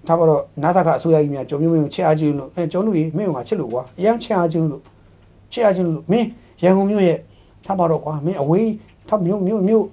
[0.07, 4.81] ထားပါတော့နာသကအစိုးရကြီးများကျွန်မျိုးမျိုးချစ်အားချင်းလို့အဲကျွန်တော်တို့မင်းကငါချစ်လို့ကွာအရန်ချစ်အားချင်းလို့
[5.51, 6.27] ချစ်အားချင်းလို့မင်း
[6.63, 7.17] ရန်ကုန်မြို့ရဲ့
[7.65, 8.71] ထားပါတော့ကွာမင်းအဝေး
[9.09, 9.85] ထားမြို့မြို့မြို့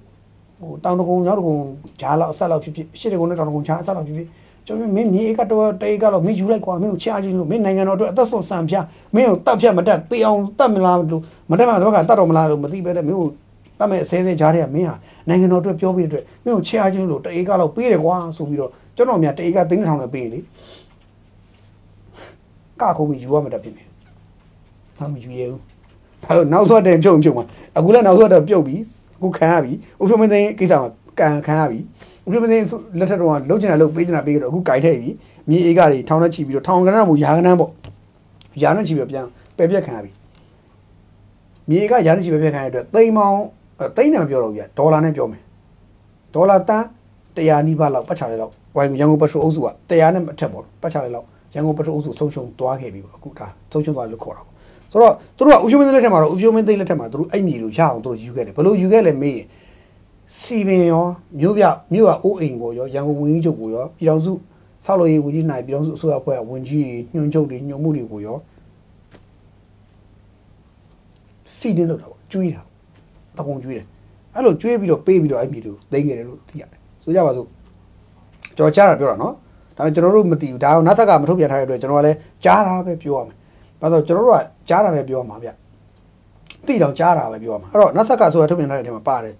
[0.59, 1.55] ဟိုတောင်တကုံရောက်တကုံ
[2.01, 4.27] ဂျားလောက်အဆက်လောက်ဖြစ်ဖြစ်ရှစ်တကုံနဲ့တောင်တကုံဂျားအဆက်လောက်ဖြစ်ဖြစ်
[4.67, 8.81] ကျွန်တော်မင်းမြေဧကတော့တေးကတော့မင်းယူလိုက်ကွာမင်းကိုချအားချင်းလို့မင်းနိုင်ငံတော်အတွက်အသက်ဆုံးဆံဖြာ
[9.15, 13.29] မင်းကိုတတ်ဖြတ်မတတ်တေးအောင်တတ်မလားလို့မတတ်မှတော့ကတတ်တော့မလားလို့မသိပဲတဲ့မင်းကို
[13.79, 14.95] တတ်မဲ့အစဲစဲကြားတဲ့ကမင်းဟာ
[15.29, 20.39] နိုင်ငံတော်အတွက်ပြောပြီးတဲ့အတွက်မင်းကိုချအားချင်းလို့တေးကတော့ပေးတယ်ကွာဆိုပြီးတော့ကျွန်တော်များတေးကသိန်းထောင်နဲ့ပေးလေ
[22.81, 23.83] ကခုံပြီးယူရမှာတတ်ဖြစ်နေ
[24.97, 25.59] ဘာမှယူရဘူး
[26.23, 27.45] ဒါလို့နောက်ဆုံးတဲ့ပြုံပြုံမှာ
[27.77, 28.81] အခုလည်းနောက်ဆုံးတဲ့ပြုတ်ပြီး
[29.15, 31.79] အခုခံရပြီဥပ္ပမသိန်းကိစ္စမှာကန်ခံရပြီ
[32.33, 32.65] ဥပ္ပမသိန်း
[32.99, 35.09] လက်ထက်တော့လှုပ်ချင်တာလှုပ်ပေးချင်တာပေးကြတော့အခုကြိုက်ထည့်ပြီ
[35.49, 37.71] မြေအေးကတွေထောင်နဲ့ချီပြီးတော့ထောင်ကနန်းမို့ယာကနန်းပေါ့
[38.61, 39.25] ယာနဲ့ချီပြီးတော့ပြန်
[39.57, 40.11] ပယ်ပြက်ခံရပြီ
[41.69, 43.41] မြေအေးကယာနဲ့ချီပယ်ပြက်ခံရတဲ့အတွက်သိန်းပေါင်း
[43.97, 45.41] သိန်းနဲ့မပြောတော့ဘူးပြဒေါ်လာနဲ့ပြောမယ်
[46.33, 46.85] ဒေါ်လာတန်း
[47.35, 54.55] 100နီးပါးလောက်ပတ်ချလိုက်လောက်ဝိုင်ရန်ကုန်ပထရိုအုပ်စုက100နဲ့အထက်ပေါ့ပတ်ချလိုက်လောက်ရန်ကုန်ပထရိုအုပ်စုဆုံးရှုံးသွားခဲ့ပြီပေါ့အခုဒါဆုံးရှုံးသွားလို့ခေါ်တာပေါ့
[54.91, 59.45] ဆိုတော့သူတို့ကဥပ္ပမသိန်းလက်ထက်မှာတော့ဥပ္ပမသိန်းလက်ထက်မှာသူတို့အဲ့မြေလိုရအောင်သူတို့ယူခဲ့တယ်ဘယ်လိုယူခဲ့လဲမေးရင်
[60.39, 61.05] စီပင်ရော
[61.39, 64.31] မြို့ပြမြို့ကအိုးအိမ်ကိုရောရန်ကုန်ဝင်းကြီးချုပ်ကိုရောပြည်တော်စု
[64.85, 68.37] ဆောက်လို့ရေးဝကြီးနိုင်ပြည်တော်စုအစိုးရအဖွဲ့ကဝန်ကြီးတွေညွှန်ချုပ်တွေညွှန်မှုတွေကိုရော
[71.57, 72.61] စီတင်လို့တော့ကျွေးတာ
[73.37, 73.85] တကုံကျွေးတယ်
[74.33, 77.47] အဲ့လိုကျွေးပြီးတော့ပေးပြီးတော့အဲ့မြေတွေကိုသိမ်းခဲ့တယ်လို့သိရတယ်ဆိုကြပါစို့
[78.57, 79.33] ကြော်ကြားတာပြောတာနော်
[79.77, 83.35] ဒါပေမဲ့ကျွန်တော်တို့မသိဘူးဒါကနောက်သက်ကမထုတ်ပြန်ထားတဲ့အတွက်ကျွန်တော်ကလည်းကြားတာပဲပြောရမယ်
[83.81, 85.49] ဘာလို့ကျွန်တော်တို့ကကြားတာပဲပြောရမှာဗျ
[86.69, 89.33] တိတောင်ကြားတာပဲပြောရမှာအဲ့တော့နတ်ဆက်ကဆိုရထုတ်ပြန်ထားတဲ့အထဲမှာပါတယ်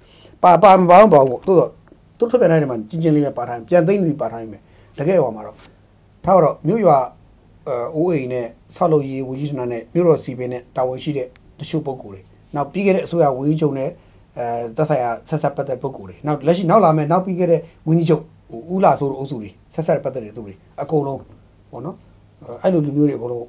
[0.44, 1.70] ပါပါမပါမပါဘူးတိုးတော့
[2.18, 4.62] သူထုတ်ပြန်ထားတဲ့ထဲမှာကြီးချင်းလေးပဲပါထားပြန်သိမ့်နေပါထားနေမယ်
[4.98, 5.56] တကယ်ဟောမှာတော့
[6.26, 6.98] ထားတော့မြို့ရွာ
[7.96, 11.28] အိုးအိမ်နဲ့ဆောက်လုပ်ရေးဝန်ကြီးဌာနနဲ့မြို့တော်စီပင်နဲ့တာဝန်ရှိတဲ့
[11.60, 12.22] တချို့ပုဂ္ဂိုလ်တွေ
[12.56, 13.90] နောက်ပြီးခဲ့တဲ့အစိုးရဝန်ကြီးချုပ်နဲ့
[14.38, 14.46] အဲ
[14.78, 18.24] တက်ဆိုင်ရာဆက်ဆက်ပတ်သက်ပုဂ္ဂိုလ်တွေနောက်လက်ရှိနောက်လာမယ့်နောက်ပြီးခဲ့တဲ့ဝန်ကြီးချုပ်
[18.74, 21.20] ဦးလာဆိုတဲ့အုပ်စုတွေဆက်ဆက်ပတ်သက်တဲ့သူတွေအကုန်လုံး
[21.72, 21.96] ပေါ့နော်
[22.64, 23.48] အဲ့လိုလူမျိုးတွေအကုန်လုံး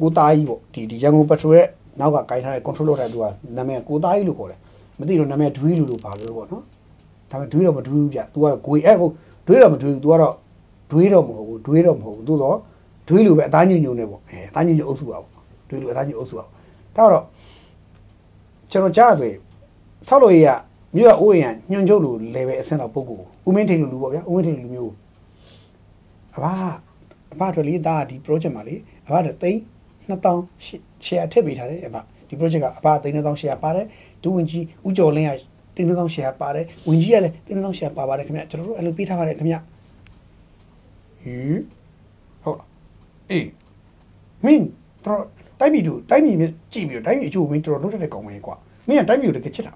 [0.00, 1.66] ကိုသားကြီးပေါ့ဒီဒီရန်ကုန်ပထရိုရဲ့
[2.00, 3.24] နောက်ကကင်ထားတဲ့ control လုပ်တဲ့သူက
[3.56, 4.58] နာမည်ကိုသားကြီးလို့ခေါ်တယ်
[4.98, 6.62] မသိတော့နာမည်ဒွေးလူလို့ပါလို့ပေါ့နော်
[7.30, 9.12] ဒါပေမဲ့ဒွေးတော့မဒွေးဘူးဗျ तू ကတော့ဂွေအဲ့ဟုတ်
[9.46, 10.34] ဒွေးတော့မဒွေးဘူး तू ကတော့
[10.92, 12.56] ဒွေးတော့မဟုတ်ဘူးဒွေးတော့မဟုတ်ဘူးသို့တော့
[13.08, 15.32] ဒွေးလူပဲအသားညွညွနေပေါ့အဲအသားညွညွအုပ်စုပါပေါ့
[15.68, 16.44] ဒွေးလူအသားညွအုပ်စုပါ
[16.96, 17.24] ဒါတော့
[18.70, 19.38] ကျွန်တော်ကြားဆိုရင်
[20.06, 20.48] ဆောက်လို့ရ
[20.96, 24.92] မြို့ရအိုးရံညွန်ချုပ်လူ level အဆင့်တော့ပုဂ္ဂိုလ်ဦးမင်းထိန်လူလူပေါ့ဗျာဦးမင်းထိန်လူမျိုး
[26.36, 26.44] အဘ
[27.32, 28.74] အဘတို့လေးဒါဒီ project မှာလေ
[29.06, 29.60] အဘတို့သိန်း
[30.08, 31.96] 2000 share ထည့်ပေးထားတယ်အဘ
[32.28, 33.86] ဒီ project ကအဘသိန်း2000 share ပါတယ်
[34.22, 35.32] ဒူဝင်ကြီးဦးကျော်လင်းက
[35.74, 39.56] သိန်း2000 share ပါတယ်ဝင်ကြီးကလည်းသိန်း2000 share ပါပါတယ်ခင်ဗျကျွန်တော်တို့အဲ့လိုပေးထားပါတယ်ခင်ဗျ
[41.22, 41.60] ဟီး
[42.42, 42.68] ဟုတ်လား
[43.30, 43.48] အေး
[44.44, 44.64] မင်း
[45.04, 45.22] တော့
[45.60, 48.56] တိုင်းပြည်တို့တိုင်းပြည်မြကြည့်ပြီးတော့တိုင်းပြည်အကျိုးမင်းတော်တော်လုပ်တဲ့ကောင်မင်းကွာ
[48.88, 49.72] မင်းကတိုင်းပြည်ကိုတကယ်ချစ်တာ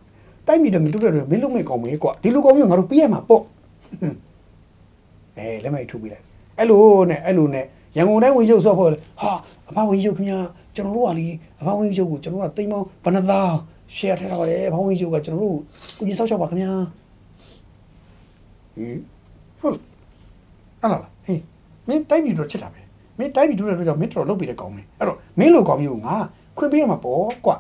[0.47, 3.43] တိုင်းပြည်တော့မတူတဲ့မင်းလုံးမဲ့ကောင်မင်းကွာဒီလိုကောင်မျိုးငါတို့ပြရမှာပေါ့
[5.37, 6.25] အဲလက်မိုက်ထုတ်ပြလိုက်
[6.59, 7.65] အဲ့လိုနဲ့အဲ့လိုနဲ့
[7.97, 9.33] ရန်ကုန်တိုင်းဝင်ရုပ်ဆော့ဖို့ဟာ
[9.69, 10.39] အဖဝင်ရုပ်ခင်ဗျာ
[10.75, 11.27] ကျွန်တော်တို့ကလေ
[11.61, 13.51] အဖဝင်ရုပ်ကိုကျွန်တော်တို့ကတိမ်မောင်းဘဏ္ဍသား
[13.97, 15.59] share ထဲထားပါတယ်အဖဝင်ရုပ်ကကျွန်တော်တို့
[15.99, 16.73] ကိုကြီးဆောက်ရှောက်ပါခင်ဗျာ
[18.75, 18.99] ဟီး
[19.61, 19.73] ဟုတ်
[20.81, 21.41] လားလားအေး
[21.89, 22.81] မင်းတိုင်းပြည်တော့ချစ်တာပဲ
[23.19, 26.15] မင်းတိုင်းပြည်တို့တဲ့အတွက်ကြောင့်မင်းတော်လုပ်ပြီးတဲ့ကောင်းမယ်အဲ့တော့မင်းလိုကောင်းမျိုးငါ
[26.59, 27.57] ခွင့်ပေးရမှာပေါ့ကွာ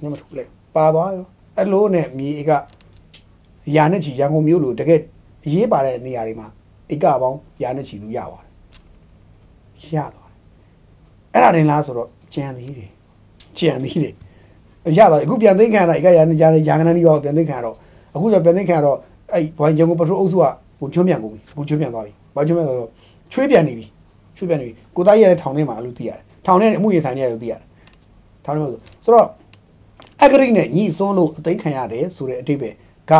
[0.00, 2.50] ညမထုတ်လိုက်ပါသွားရောအဲ့လိုနဲ့မြေက
[3.76, 5.00] ရာနဲ့ချီရန်ကုန်မြို့လိုတကယ်
[5.44, 6.48] အရေးပါတဲ့နေရာတွေမှာ
[6.92, 8.50] ဧကပေါင်းရာနဲ့ချီသူရပါတယ်
[9.96, 10.38] ရသွားတယ်
[11.34, 12.90] အဲ့ဒါတင်လားဆိုတော့ ကြံသေးတယ်
[13.58, 14.14] ကြံသေးတယ်
[14.98, 17.76] ရတော့အခုပြန်သိမ်းခံရတာဧကရာနဲ့ရာနဲ့ရာခဏနီးပါပြန်သိမ်းခံရတော့
[18.14, 18.96] အခုကျပြန်သိမ်းခံရတော့
[19.32, 20.44] အဲ့ဘွိုင်းရန်ကုန်ပထရိုးအုပ်စုက
[20.80, 22.90] ကိုချွန်းပြန်ကုန်ပြီကိုချွန်းပြန်သွားပြီဘာချွန်းပြန်သွားတော့
[23.32, 23.86] ချွေးပြန်နေပြီ
[24.36, 27.62] ချွေးပြန်နေပြီကိုသားရတဲ့ထောင်ထဲမှာလို့သိရတယ်ထောင်ထဲအမှုရင်ဆိုင်နေရတယ်လို့သိရတယ်
[28.44, 29.26] ထောင်ထဲမှာဆိုဆိုတော့
[30.22, 32.70] အဂရိနဲ့ညီစွန်းလို့အသိခံရတယ်ဆိုတဲ့အတိတ်ပဲ
[33.10, 33.12] က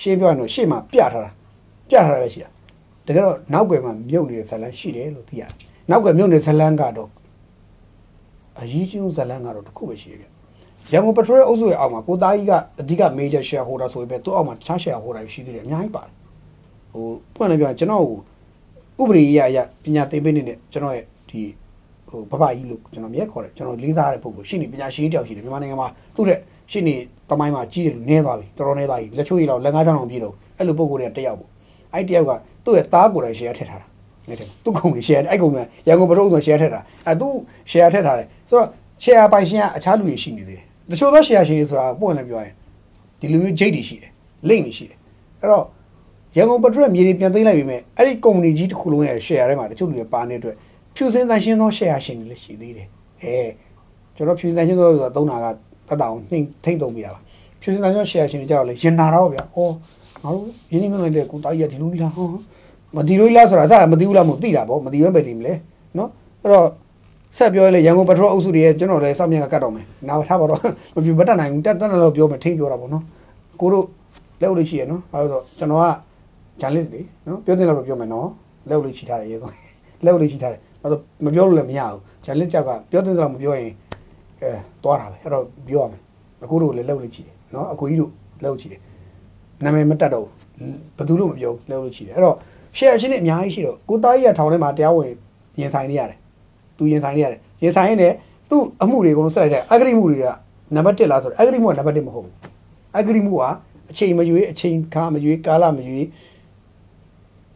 [0.00, 1.30] ရှင်းပြောရင်တော့ရှေ့မှာပြထားတာ
[1.88, 2.50] ပြထားတာပဲရှိတာ
[3.06, 5.50] တကယ်တော့နောက်ွယ်မှာမြုပ်နေတဲ့ဇလန်းရှိတယ်လို့သိရတယ်
[5.90, 7.08] နောက်ွယ်မြုပ်နေတဲ့ဇလန်းကတော့
[8.60, 10.26] အရေးကြီးဆုံးဇလန်းကတော့တစ်ခုပဲရှိတယ်ဗျ
[10.92, 16.12] ရန်ကုန်ပထရိုအုပ်စုရဲ့အောက်မှာကိုသားကြီးကအဓိက major shareholder ဆိုပေမဲ့သူ့အောက်မှာတခြား shareholder ရှိသေးတယ်အများကြီးပါတယ်
[16.92, 18.18] ဟိုပွင့်လည်းပြောရင်ကျွန်တော်ဟို
[19.00, 21.40] ဥပဒေရအရပညာသင်ပေးနေတဲ့ကျွန်တော်ရဲ့ဒီ
[22.08, 26.38] ဟိုဘဘကြီးလို့ကျွန်တော်မြဲခေါ်တယ်ကျွန်တော်လေးစားတဲ့ပုံကိုရှင်းနေပညာရှင်တယောက်ရှိတယ်မြန်မာနိုင်ငံမှာသူ့တဲ့
[26.70, 26.94] ရှင်းနေ
[27.30, 31.50] တမိုင်းမှာကြီးတယ်လို့နည်းသွားပြီတော်တော်နည်းသွားပြီလက်ချိုးရည်တော့လက်ငါးချောင်းအောင်ပြည့်တော့အဲ့လိုပုံကိုတွေကတယောက်ပေါ့
[31.94, 32.30] အဲ့တယောက်က
[32.64, 33.86] သူ့ရဲ့သားကိုယ်တိုင် share ထည့်ထားတာ
[34.30, 35.56] နေတယ်သူကုံကြီး share အဲ့ကုံက
[35.88, 37.28] ရန်ကုန်ပထုံးဆို share ထည့်တာအဲ့သူ
[37.70, 38.68] share ထည့်ထားတယ်ဆိုတော့
[39.04, 42.52] share ပိုင်ရှင်ကအခြားလူတွေရှိနေသေးတယ်တချို့သော share ရှင်တွေဆိုတာပွင့်လည်းပြောရင်
[43.20, 44.10] ဒီလူမျိုးဂျိတ်တွေရှိတယ်
[44.48, 44.98] လိမ့်တွေရှိတယ်
[45.40, 45.64] အဲ့တော့
[46.36, 50.56] ရန်ကုန်ပထရက်မြေတွေပြန်သိမ်းလိုက်ပြီမဲ့အဲ့ဒီကုမ္ပဏီကြီးတစ်ခုလုံးရဲ့ share ထဲမှာတချို့လူတွေပါနေတဲ့အတွက်
[50.94, 52.88] ဖြူစင်တန်ရှင်းသော share ရှင်တွေလည်းရှိသေးတယ်
[53.22, 53.36] အဲ
[54.16, 55.46] ကျွန်တော်ဖြူစင်တန်ရှင်းသောဆိုတာသုံးတာက
[55.88, 57.20] တတ်တောင်နှိမ့်ထိမ့်သုံးမိတာပါ
[57.60, 59.58] ဖြူစင်တန်ရှင်း share ရှင်တွေကြတော့လေရင်နာတော့ဗျာဩ
[60.22, 62.26] ငါတို့ရင်းနှီးမြှုပ်နှံတဲ့ကိုတာကြီးကဒီလိုကြီးလားဟော
[62.96, 65.54] မဒီလိုကြီးလားဆိုတာအစမသိဘူးလားမသိတာပေါ့မသိဘဲပဲဒီမလဲ
[65.98, 66.08] နော်
[66.42, 66.66] အဲ့တော့
[67.38, 70.60] ဆက်ပြောရလေရန်ကုန်ပထရိုအုပ်စုတွေကျွန်တော်လည်းစောင့်မြင်ကကတ်တော့မယ်နောက်ထားပါတော့
[70.94, 73.04] မပြမတတ်နိုင်ဘူးတက်တက်တော့ပြောမယ်ထိပြောတာပေါ့နော်
[73.60, 73.84] ကိုတို့
[74.40, 75.86] လက်လို့ရှိရနော်အဲဆိုကျွန်တော်က
[76.60, 78.28] journalist တွေနော်ပြောတဲ့လောက်တော့ပြောမယ်နော်
[78.68, 79.52] လက်လို့ရှိထားတယ်ရေတော့
[80.04, 83.72] လက်လို့ရှိထားတယ်ဘာလို့မပြောလို့လည်းမရဘူး journalist ကြောက်ကပြောတဲ့လောက်မပြောရင်
[84.40, 84.50] အဲ
[84.84, 86.00] တွားတာပဲအဲ့တော့ပြောရမယ်
[86.44, 88.10] အခုတို့လည်းလက်လို့ရှိတယ်နော်အကူကြီးတို့
[88.42, 88.80] လက်လို့ရှိတယ်
[89.64, 90.26] နာမည်မတက်တော့
[90.96, 92.36] ဘယ်သူလို့မပြောလက်လို့ရှိတယ်အဲ့တော့
[92.76, 95.12] share အချင်းတွေအများကြီးရှိတော့ကိုသားကြီးကထောင်ထဲမှာတရားဝင်
[95.60, 96.18] ရင်ဆိုင်နေရတယ်
[96.76, 98.14] သူရင်ဆိုင်နေရတယ်ရင်ဆိုင်ရင်လည်း
[98.50, 100.26] သူ့အမှုတွေအကုန်လုံးဆက်လိုက်တဲ့အဂရိမှုတွေက
[100.74, 102.34] နံပါတ်1လားဆိုတော့အဂရိမှုကနံပါတ်1မဟုတ်ဘူး
[102.96, 103.44] အဂရိမှုက
[103.90, 106.06] အချိန်မရွေးအချိန်ခါမရွေးကာလမရွေး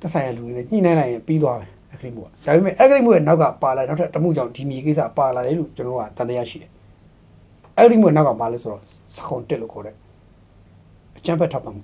[0.00, 6.70] သက်ဆိုင်ရာလူတွေနဲ့ညှိနှိုင်းလိုက်ရင်ပြီးသွားတယ်အဂရိမှုကဒါပေမဲ့အဂရိမှုရဲ့နောက်ကပါလာနောက်ထပ်တမှုကြောင့်ဒီမြေကိစ္စပါလာတယ်လို့ကျွန်တော်ကတန်တရားရှိတယ်
[7.78, 8.82] အဂရိမှုရဲ့နောက်ကပါလဲဆိုတော့
[9.14, 9.94] စခွန်တက်လို့ခေါ်တဲ့
[11.18, 11.82] အချမ်းဖက်ထောက်ပံ့မှု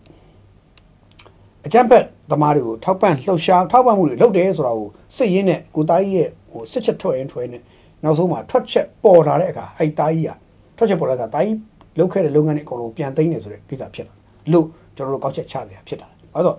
[1.67, 7.59] အချမ်းဖက်သမားတွေကိုထောက်ပံ့လှုပ်ရှားထောက်ပံ့မှုတွေလုပ်တယ်ဆိုတာကိုစစ်ရင်းနဲ့ကိုသားကြီးရဲ့ဟိုစစ်ချက်ထွက်ရင်ထွက်နေ
[8.05, 10.33] နောက်ဆုံးမှာထွက်ချက်ပေါ်လာတဲ့အခါအဲ့သားကြီးက
[10.77, 11.57] ထွက်ချက်ပေါ်လာတာသားကြီး
[11.99, 14.15] လုပ်ခဲ့တဲ့လုပ်ငန်းတွေအကုန်လုံးပြန်သိမ်းနေဆိုတဲ့ကိစ္စဖြစ်လာ
[14.53, 14.67] လို့
[14.97, 16.57] ကျွန်တော်တို့ကောက်ချက်ချတယ်ဖြစ်တာ။ဘာလို့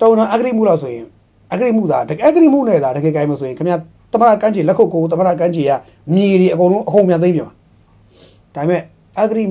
[0.00, 1.04] တုံတော်အဂရိမှုလို့ဆိုရင်
[1.52, 3.76] အဂရိမှုသာတကယ်အဂရိမှုနဲ့သာတကယ်ကိုင်းမဆိုရင်ခင်ဗျာ
[4.12, 5.72] တမရကန်းချီလက်ခုပ်ကိုတမရကန်းချီက
[6.14, 7.54] မြေတွေအကုန်လုံးအကုန်ပြန်သိမ်းပြန်ပါ။
[8.54, 8.82] ဒါပေမဲ့
[9.20, 9.44] အဂရိ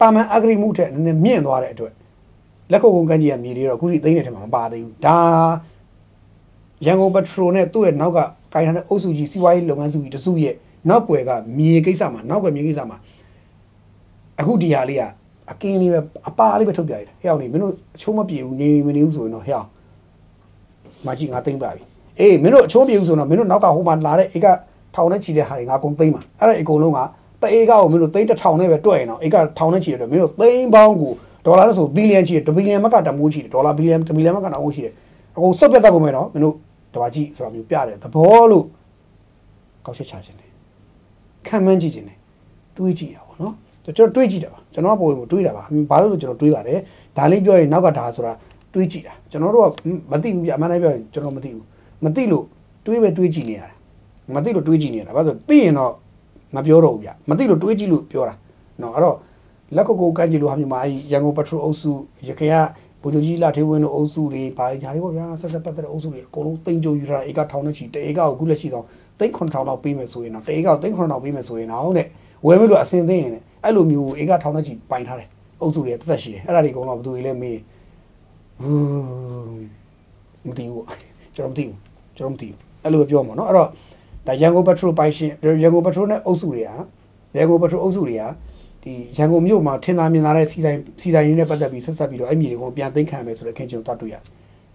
[0.00, 1.92] တာမန်အဂရိမှုထက်နည်းနည်းမြင့်သွားတဲ့အတွက်
[2.72, 5.18] လက်ခုပ်ကုန်းကန်းကြီးကမြေတွေတော့အခုထိသိမ်းနေတယ်မှာမပါသေးဘူး။ဒါ
[6.86, 8.18] ရန်ကုန်ပထရိုနဲ့သူ့ရဲ့နောက်က
[8.54, 10.54] ကိုင်ထားတဲ့အုပ်စုကြီးစီးပွားရေးလုပ်ငန်းစုကြီးတစုရဲ့
[10.88, 12.96] နောက်ွယ်ကမြေကိစ္စမှာနောက်ွယ်မြေကိစ္စမှာ
[14.40, 15.02] အခုဒီဟာလေးက
[15.50, 19.68] အကင်းလေးပဲအပါလေးပဲထုတ်ပြရတယ်ဟဲ့အောင်နေမင်းတို့အချိုးမပြေဘူးနေမနေဘူးဆိုရင်တော့ဟဲ့အောင်
[21.06, 21.82] မကြီးငါသိမ့်ပါပြီ
[22.20, 24.46] အေးမင်းတို့အချိုးမပြေဘူးဆိုတော့မင်းတို့နောက်ကဟိုမှာလာတဲ့ဧက
[24.94, 26.98] ထောင်နဲ့ချီတဲ့ဟာတွေငါကုန်သိမ့်ပါအဲ့ဒါအကုန်လုံးက
[27.42, 31.12] တဧကကိုမင်းတို့သိန်းတစ်ထောင်နဲ့ပဲတွက်ရင်တော့ဧကထောင်နဲ့ချီတဲ့တော့မင်းတို့သိန်းပေါင်းကို
[31.48, 34.92] ဒေါ်လာနဲ့ဆိုဘီလီယံချီတယ်ဘီလီယံမကတမိုးချီတယ်ဒေါ်လာဘီလီယံတဘီလီယံမကတမိုးချီတယ်
[35.36, 36.54] အကုန်စုပ်ပြတ်တတ်ကုန်မယ်နော်မင်းတို့
[36.94, 38.64] တပါကြည့်ဆိုတာမျိုးပြတယ်သဘောလို့
[39.84, 40.50] ကောက်ချက်ချခြင်းတယ်
[41.46, 42.18] ခံမှန်းကြည့်ခြင်းတယ်
[42.76, 46.78] တွေးကြည့်ရပါတော့နော်ကျွန်တော်တွေးကြည့်တာပါကျွန်တော်ကပုံပုံတွေးတာပါဘာလို့လဲကျွန်တော်တွေးပါတယ်
[47.16, 48.32] ဒါလေးပြောရင်နောက်ကဒါဆိုတာ
[48.74, 49.70] တွေးကြည့်တာကျွန်တော်တို့က
[50.10, 51.64] မသိဘူးပြအမှန်တမ်းပြောရင်ကျွန်တော်မသိဘူး
[52.04, 52.44] မသိလို့
[52.86, 53.74] တွေးပဲတွေးကြည့်နေရတာ
[54.34, 55.92] မသိလို့တွေးကြည့်နေရတာဘာလို့သိရင်တော့
[56.56, 58.34] မပြောတော့ဘူးဗျမသိလို့တွေးကြည့်လို့ပြောတာ
[58.82, 59.16] နော်အဲ့တော့
[59.75, 61.91] လက်ကုတ်ကိုကန့်ကြည့်လို့ဟာမျိုးမှာအဲဒီရန်ကုန်ပထရိုအုပ်စု
[62.27, 62.55] ရခိုင်က
[63.01, 68.85] ဗိုလ်ချုပ်ကြီးလာထေးဝင်းတို့အုပ်စုတွေဘာတွေညာတွေပေါ့ဗျာဆက်ဆက်ပတ်သက်တဲ့အုပ်စုတွေအကုန်လုံးတင်ကြိုယူထားတာဧကထောင်နဲ့ချီတဧကကိုခုလက်ရှိတော့
[69.19, 72.07] သိန်း9000လောက်ပေးမယ်ဆိုရင်တော့တဧကကိုသိန်း9000လောက်ပေးမယ်ဆိုရင်တော့တဲ့
[72.45, 75.29] ဝယ်မလို့အစင်သိရင်တဲ့အဲ့လိုမျိုးဧကထောင်နဲ့ချီပိုင်ထားတယ်
[75.61, 77.59] အုပ်စုတွေတက်သက်ရှိတယ်အဲ့ဒါတွေအကုန်လုံးဘယ်သူတွေလဲမေး
[78.61, 80.87] ဟူးမသိဘူးပေါ့
[81.35, 81.77] ကျွန်တော်မသိဘူး
[82.17, 83.69] ကျွန်တော်မသိဘူးအဲ့လိုပဲပြောမှာเนาะအဲ့တော့
[84.27, 85.31] ဒါရန်ကုန်ပထရိုပိုင်ရှင်
[85.63, 86.69] ရန်ကုန်ပထရိုနဲ့အုပ်စုတွေက
[87.37, 88.23] ရန်ကုန်ပထရိုအုပ်စုတွေက
[88.82, 94.22] ဒီရန်ကုန်မြို့မှာထင်သာမြင်သာတဲ့စီဆိုင်စီဆိုင်ရင်းနဲ့ပတ်သက်ပြီးဆက်ဆက်ပြီးတော့အဲ့မြေတွေကိုပြန်သိမ်းခံမယ်ဆိုတဲ့အခင်းကျုံသွားတွေ့ရတယ်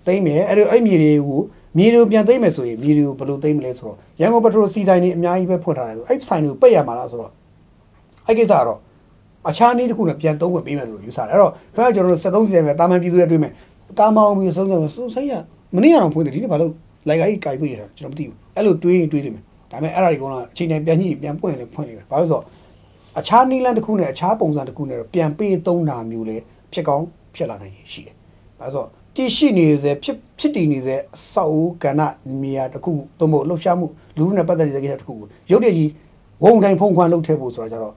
[0.05, 1.39] သိမ်းမယ်အဲ့ဒီအဲ့မြေတွေကို
[1.77, 7.31] မြေတွေကိုပြန်သိမ်းမယ်ဆိုရင်မြေတွေကိုဘယ်လိုသိမ်းမလဲဆိုတော့ရန်ကုန်ပထရိုစီဆိုင်တွေအများကြီးပဲဖွင့်ထားတယ်ဆိုအဲ့ဆိုင်တွေကိုပိတ်ရမှာလားဆိုတော့
[8.27, 8.79] အဲ့ကိစ္စကတော့
[9.49, 13.51] အခြားနည်းတစ်ခုနဲ့ပြန်သုံးဝင်ပေးမယ်လို့ယူဆတယ်အဲ့တော့ခင်ဗျားကျွန်တော်တို့73စီဆိုင်ပဲတာမန်ပြည်သူတွေတွေ့မယ်
[13.99, 15.33] တာမောင်ပြီးဆုံးတယ်ဆိုဆိုင်ရ
[15.75, 16.71] မနေ့ကတော့ဖွင့်တယ်ဒီနေ့ဘာလို့
[17.07, 22.43] လိုက်ကားကြီးကြိုက်ပြနေတာကျွန်တော်မသိဘူးအဲ့လိုတွေးရင်တွေးလိမ့်မယ်ဒါပေမဲ့အဲ့ဒါတွေကတော့အချိန်တိုင်းပြန်ညှိပြန်ပွင့်ရင်လည်းဖွင့်လိမ့်မယ်ဘာလို့ဆိုတော့
[23.19, 26.37] အခြားနီလန်တစ်ခုနဲ့အခြားပုံစံတစ်ခုနဲ့တော့ပြန်ပေးသုံးတာမျိုးလေ
[26.73, 28.15] ဖြစ်ကောင်းဖြစ်လာနိုင်ရှိတယ်
[28.59, 32.01] ဘာလို့ဆိုတော့တည်ရှိနေစေဖြစ်ဖြစ်တည်နေစေအဆောက်အဦကဏ္ဍ
[32.43, 35.89] နေရာတစ်ခုသို့မဟုတ်လှုပ်ရှားမှုလူလူနဲ့ပတ်သက်နေတဲ့ကိစ္စတစ်ခုကိုရုပ်တရက်ကြီး
[36.43, 37.93] ဝုံတိုင်းဖုံခွမ်းလှုပ်ထည့်ဖို့ဆိုတာကြတော့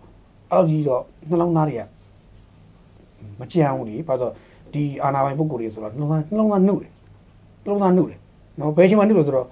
[0.53, 1.83] အဲ့လိုကြီးတော့နှလုံးသားတွေက
[3.41, 4.33] မကြံဘူးလေဘာလို့
[4.73, 6.93] ဒီအာနာပိုင်ပုဂ္ဂိုလ်တွေဆိုတော့နှလုံးသားနှလုံးသားနှုတ်တယ်
[7.65, 8.19] နှလုံးသားနှုတ်တယ်
[8.61, 9.47] နော်ဘယ်ချိန်မှနှုတ်လို့ဆိုတော့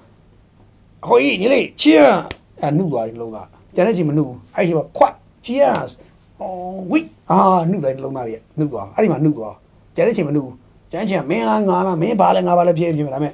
[1.03, 2.09] အခိုကြီးညီလေး cheer
[2.63, 5.91] အနှုတ်သွားပြီနှလုံးသားကျန်တဲ့ချိန်မနှုတ်ဘူးအဲ့ချိန်မှာခွတ် cheers
[6.41, 9.55] အော်ဝိအာနှုတ်တယ်နှလုံးသားတွေကနှုတ်သွားအဲ့ဒီမှာနှုတ်သွား
[9.95, 10.57] ကျန်တဲ့ချိန်မနှုတ်ဘူး
[10.91, 13.33] ကျန်တဲ့ချိန်ကမင်းလားငါလားမင်းဘာလဲငါဘာလဲဖြစ်ဖြစ်ဒါပေမဲ့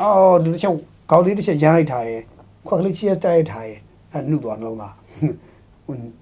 [0.00, 0.72] အော်ဒီတစ်ချက်
[1.10, 2.20] ခေါင်းလေးတစ်ချက်ရမ်းလိုက်ထားရဲ့
[2.66, 3.78] ခွက်ကလေး cheer တိုက်လိုက်ထားရဲ့
[4.12, 4.94] အဲ့နှုတ်သွားနှလုံးသား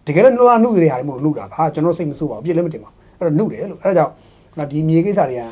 [0.06, 5.44] တကယ်လည်းနှလုံးသားနှုတ်ရတဲ့ဟာမဟုတ်လို့နှုတ်တာဘာကျွန်တော်စိတ်မဆိုးပါဘူးပြည့်လည်းမတင်ပါဘူးအဲ့တော့နှုတ်တယ်လို့အဲ့ဒါကြောင့်ဒီမြေကိစ္စတွေက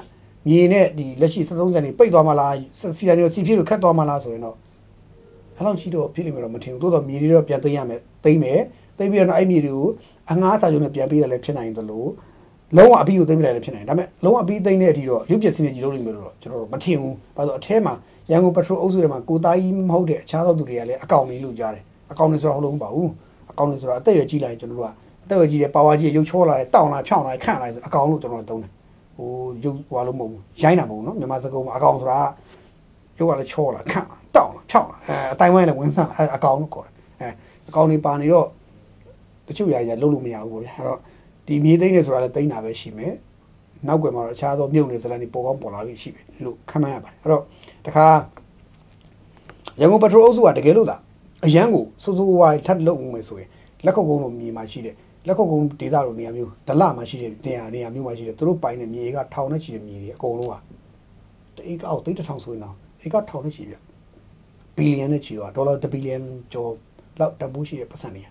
[0.48, 2.54] မြေနဲ့ဒီလက်ရှိ73စံတွေပိတ်သွားမှလား
[2.96, 4.56] စီရနေစီဖြစ်လို့ခတ်သွားမှလားဆိုရင်တော့
[5.56, 8.60] အဲ့လောက်ရှိတော့ဖြစ်လိမ့်မယ်တော့မထင်ဘူးတိုးတော့မြေတွေတော့ပြန်သိမ်းရမယ်သိမ်းမယ်
[8.98, 9.88] သိပြီးတော့အဲ့မြေတွေကို
[10.30, 12.04] အငှားစာချုပ်နဲ့ပြန်ပေးတာလည်းဖြစ်နိုင်သလို
[12.76, 17.94] လုံးဝအပြီးကိုသိမ်းပြလိုက်လည်းဖြစ်နိုင်တယ်ဒါပေမဲ့လုံးဝအပြီးသိမ်းတဲ့အထိတော့ရုပ်ပြစီနဲ့ကြီးလုံးနေမျိုးတော့ကျွန်တော်တို့မထင်ဘူးဘာလို့အထဲမှာ
[18.30, 21.82] ရန်ကုန်ပက်ထရိုလ်အုပ်စုထဲမှာကိုသားကြီးမဟုတ်တဲ့အခြားသောသူတွေကလည်းအကောင့်လေးလို့ကြားတယ်
[22.12, 23.10] အကောင့်လေးဆိုတာဟုတ်လို့မပါဘူး
[23.50, 24.90] အကောင့်လေးဆိုတာအသက်ရွယ်ကြီးလာရင်ကျွန်တော်တို့က
[25.24, 28.70] အသက်ရွယ်ကြီးတဲ့ပါဝါကြီးရုပ်ချောလာတဲ့တောင်းလာဖြောင်းလာခန့်လာဆိုအကောင့်လို့ကျွန်တော်တို့သုံးတယ်
[29.16, 29.28] ဟို
[29.64, 32.20] ရုပ်ဟွာလို့မဟုတ်ဘူးရိုင်းတာမဟုတ်ဘူးနော်မြန်မာစကားမှာအကောင့်ဆိုတာ
[33.18, 37.28] ရုပ်ကလည်းချောလာခန့်လာတောင်းလာဖြောင်းလာအဲအတိုင်းဝိုင်းလည်းဝင်ဆန်အကောင့်လို့ခေါ်တယ်အဲ
[37.68, 38.46] အကောင့်လေးပါနေတော့
[39.48, 41.00] တချို့ຢာကြီးလှုပ်လို့မရဘူးပေါ့ဗျာအဲ့တော့
[41.46, 43.14] ဒီမြေသိမ့်နေဆိုတာလည်းသိမ့်တာပဲရှိမယ်
[43.86, 47.42] နောက်ွယ်မှာတော့အခြားသောမြုပ်နေစလန်တွေပေါ်ကောင်းပေါ်လာလို့ရှိပြီလို့ခန့်မှန်းရပါတယ်အဲ့တော့
[47.86, 48.06] တခါ
[49.80, 50.96] ရန်ကုန်ပထရိုအုပ်စုကတကယ်လို့သာ
[51.46, 53.48] အရန်ကိုစိုးစိုးဝါးထပ်လုပ်မယ်ဆိုရင်
[53.84, 54.94] လက်ခုပ်ကုန်းလိုမြေမှာရှိတဲ့
[55.26, 60.58] လက်ခုပ်ကုန်းဒေသလိုနေရာမျိုးဒလမှာရှိတဲ့နေရာနေရာမျိုးမှာရှိတဲ့သူတို့ပိုင်တဲ့မြေကထောင်နဲ့ချီတဲ့မြေတွေအကုန်လုံးဟာ
[61.56, 63.74] တအိတ်အောက်သိန်းတစ်ထောင်ဆိုရင်တော့ဧကထောင်နဲ့ချီပြ
[64.76, 66.18] ဘီလီယံနဲ့ချီတော့ဒေါ်လာ1ဘီလီယံ
[66.52, 66.70] ကျော်
[67.20, 68.22] လောက်တန်ဖိုးရှိတဲ့ပတ်စံတွေ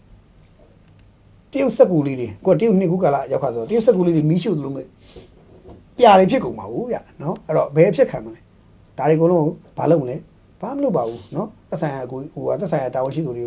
[1.51, 4.87] တရုတ်စက်ကူလေးတွေကိုတရုတ်နှစ်ခုကလာရောက်ခါဆိုတရုတ်စက်ကူလေးတွေမီးရှို့သလိုမျိုး
[5.97, 8.39] ပြာတွေဖြစ်ကုန်ပါဘူးဗျနော်အဲ့တော့ဘယ်ဖြစ်ခံမလဲ
[8.97, 9.45] ဒါတွေအကုန်လုံး
[9.77, 10.17] ဘာလုပ်မလဲ
[10.61, 13.45] ဘာမလုပ်ပါဘူးနော်သက်ဆိုင်ရာအကူဟိုကသက်ဆိုင်ရာတာဝန်ရှိသူတွေ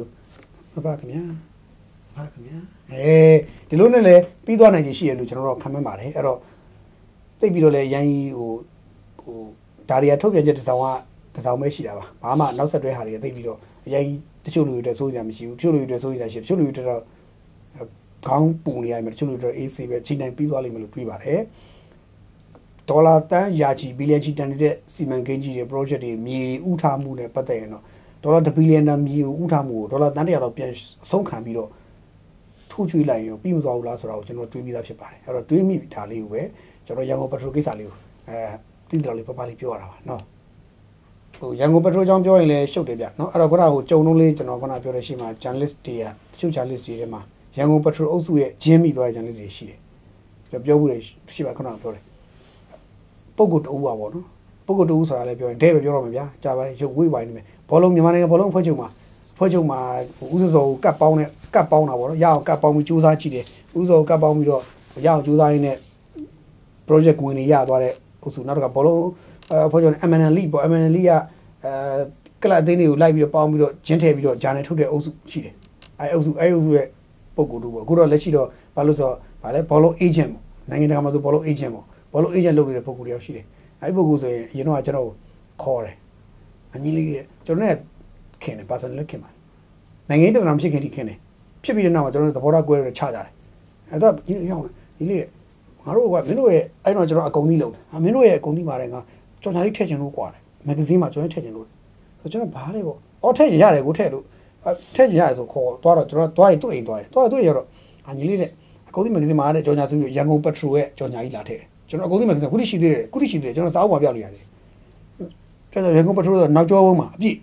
[0.73, 1.25] ကိုဘာခင်ဗျာ
[2.17, 2.59] ဘာခင်ဗျာ
[2.93, 3.15] အဲ
[3.69, 6.39] ဒီလိုနဲ့လည်းပြီးသွားနိုင်ခြေရှိရလို့ကျွန်တော်တို့ခံမှန်းပါတယ်အဲ့တော့
[7.41, 8.51] သိပြီးတော့လည်းရန်ကြီးဟို
[9.23, 9.39] ဟို
[9.89, 10.87] ဒါတွေကထုတ်ပြန်ချက်တစ်စောင်က
[11.35, 13.59] တစ်စောင်ပဲရှိတာပါဘာမှနောက်ဆက်တွဲဟာတွေသိပြီးတော့
[13.93, 17.03] ရန်ကြီးတချို့လူတွေအတွက်စိုးစရာမရှိဘူးတချို့လူတွေအတွက်စိုးစရာရှိတယ်တချို့လူတွေအတွက်တော့
[18.27, 21.41] ခေါင်းပူနေရမယ်တချို့လူတွေအတွက် AC ပဲချိန်တိုင်းပြီးသွားလိမ့်မယ်လို့တွေးပါတယ်
[22.89, 27.85] ဒေါ်လာတန်းရာချီဘီလီယံချီတန်နေတဲ့စီမံကိန်းကြီးတွေ project တွေမြေတွေဥထားမှုနဲ့ပတ်သက်ရင်တော့
[28.23, 30.71] ဒေါ်လာ1ဘီလီယံတန်မြေကိုဥထားမှုကိုဒေါ်လာတန်းတရာတော့ပြန်
[31.05, 31.71] အဆုံးခံပြီးတော့
[32.71, 36.43] ထိုးချွေးလိုက်ရောပြီးမသွားဘူးလားဆိုတာကိုကျွန်တော်တွေးပြီးသားဖြစ်ပါတယ်အဲ့တော့တွေးမိဒါလေးကိုပဲ
[36.87, 37.97] ကျွန်တော်ရန်ကုန်ပထရိုကိစ္စလေးကို
[38.29, 38.39] အဲ
[38.89, 40.23] တိတိတော်လေးပပလေးပြောရတာပါနော်
[41.41, 47.21] ဟိုရန်ကုန်ပထရိုကြောင်းပြောရင်လည်းရှုပ်တယ်ဗျနော်အဲ့တော့ခုနကဟိုကြုံလုံးလေးကျွန်တော်ခုနပြောတဲ့ရှေ့မှာ journalist တွေကတချို့ journalist တွေထဲမှာ
[47.57, 49.79] ရန်ကုန်ပထရိုအုပ်စုရဲ့ဂျင်းမိသွားတဲ့ journalist တွေရှိတယ်
[50.51, 50.91] ကျွန်တော်ပြောဖို့
[51.35, 52.03] ရှိပါခုနကပြောတယ်
[53.37, 54.27] ပုံကုတ်တူပါပေါ့နော်
[54.67, 58.89] ပုံကုတ်တူဆိုတာလည်းပြောရင်ဒဲပဲပြောတော့မှာဗျာကြာပါတယ်ရုပ်ဝေးပိုင်းနေမယ်ဘောလုံးမြန်မာနိုင်ငံဘောလုံးအဖွဲ့ချုပ်မှာ
[59.39, 59.81] ဖွဲ့ချုပ်မှာ
[60.35, 63.45] ဥစစောကတ်ပေါင်းနဲ့ကတ်ပေါင်းတာပေါ့နော်ရအောင်ကတ်ပေါင်းပြီးစူးစမ်းကြည့်တယ်
[63.79, 64.63] ဥစောကပ်ပေါင်းပြီးတော့
[65.05, 65.77] ရအောင်ကြိုးစားရင်းနဲ့
[66.89, 69.05] project ဝင်နေရသွားတဲ့အုပ်စုနောက်တစ်ခါဘောလုံး
[69.51, 71.13] အဲဖော်ကျွန် MNL League ပေါ့ MNL League က
[71.65, 71.73] အဲ
[72.43, 75.55] ကလပ်အသင်းတွေကိုလိုက်ပြီးတော့ပေါင်းပြီးတော့ဂျင်းထည့်ပြီးတော့ဂျာနယ်ထုတ်တဲ့အုပ်စုရှိတယ်
[76.01, 76.87] အဲအုပ်စုအဲအုပ်စုရဲ့
[77.41, 83.45] ပုံကိုယ်တို့ပေါ့အခုတော့လက်ရှိတော့ဘာလို့ဆိုတော့ဗာလဲဘောလုံး agent ပေါ့နိုင်ငံတကာမှာဆိုဘောလုံး agent ပေါ့ဘောလုံး agent လုပ်နေတဲ့ပုံကိုယ်တယောက်ရှိတယ်
[83.81, 85.09] အဲဒီပုံကိုယ်ဆိုရင်အရင်တော့ကျွန်တော်
[85.63, 85.97] ခေါ်တယ်
[86.75, 87.09] အညီလေး
[87.47, 87.75] ကျွန်တော်နဲ့
[88.43, 89.37] ခင်တယ် personal ခင်ပါတယ်
[90.09, 91.19] နိုင်ငံရေးပြဿနာဖြစ်ခင်ဒီခင်တယ်
[91.65, 93.27] ဖြစ်ပြီးတဲ့နောက်မှာကျွန်တော်တို့သဘောထားကွဲရချကြတယ်
[93.91, 94.63] အဲတော့ဒီလိုရောက်
[94.99, 95.25] ဒီလေး
[95.85, 99.01] ငါတို့ကမင်းတို့ရဲ့အဲ့တော့ကျွန်တော်အကုန်သီးလုံးတယ်မင်းတို့ရဲ့အကုန်သီးပါတယ်ငါ
[99.43, 101.67] ကျွန်တော်လေးထည့်ချင်လို့ကွာတယ်မဂ္ဂဇင်းမှာကျွန်တော်ထည့်ချင်လို့
[102.21, 104.25] ဆိုကျွန်တော်ဘာလဲပေါ့အော်ထည့်ရင်ရတယ်ကိုထည့်လို့
[104.95, 107.67] ထည့်ရင်ရတယ်ဆိုခေါ်သွားတော့ကျွန်တော်သွားရင်သူ့အိမ်သွားရင်သွားရင်သူ့အိမ်ရောက်တော့
[108.09, 108.51] အညီလေးတဲ့
[108.89, 114.45] အကုန်သီးမဂ္ဂဇင်းမှာတဲ့ကြော်ညာစုရန်ကုန်ပက်ထရိုရဲ့ကြော်ညာကြီးလာထည့်ကျွန်တော်အကုန်သီးမဂ္ဂဇင်းခုတိရှိသေးတယ်ခုတိရှိသေးတယ်ကျွန်တော်စာအုပ်မှာပြလို့ရတယ်
[115.73, 117.37] ကျွန်တော်ရန်ကုန်ပက်ထရိုဆိုနောက်ကျောဘုံမှာအပြည့်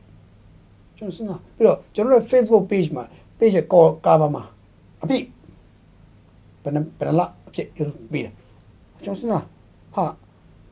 [0.98, 3.04] ကျွန်တော်စဉ်းစားပြီးတော့ကျွန်တော်ရဲ့ Facebook page မှာ
[3.40, 3.66] page ရဲ့
[4.06, 4.44] cover မှာ
[5.04, 5.24] အပြည့်
[6.64, 7.68] ဘယ်နှဘယ်နှလအပြည့်
[8.12, 8.34] ပြီးတယ်
[9.04, 9.44] ကျွန်တော်စဉ်းစား
[9.96, 10.04] ဟာ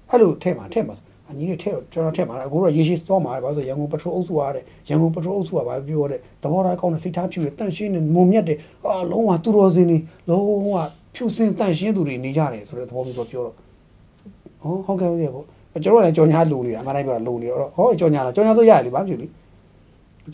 [0.09, 0.95] အဲ့လိုထဲမှာထဲမှာ
[1.29, 9.97] အညီလေးထဲတော့ကျွန်တော်ထဲမှာအခုတော့ရေရှိသွားမှာဘာလို့ဆိုရန်ကုန်ပထရိုအုပ်စုရတဲ့ရန်ကုန်ပထရိုအုပ်စုကဘာပြောတဲ့သဘောထားကောင်းတဲ့စိတ်ထားဖြူတဲ့တန့်ရှင်းတဲ့မုံမြတ်တဲ့အာလုံးဝသူတော်စင်နေ
[10.29, 10.75] လုံးဝ
[11.15, 15.45] ဖြူစင်တန့်ရှင်းသူတွေနေကြတယ်ဆိုတဲ့သဘောမျိုးတော့ပြောတော့ဩဟုတ်ကဲ့ဟုတ်ကဲ့ပေါ့
[15.83, 19.27] ကျွန်တော်လည်းကြော်ညာလိုနေတာအမှန်တိုင်းပြောလိုနေတော့ဟောကြော်ညာလားကြော်ညာဆိုရတယ်လေဘာဖြစ်လဲ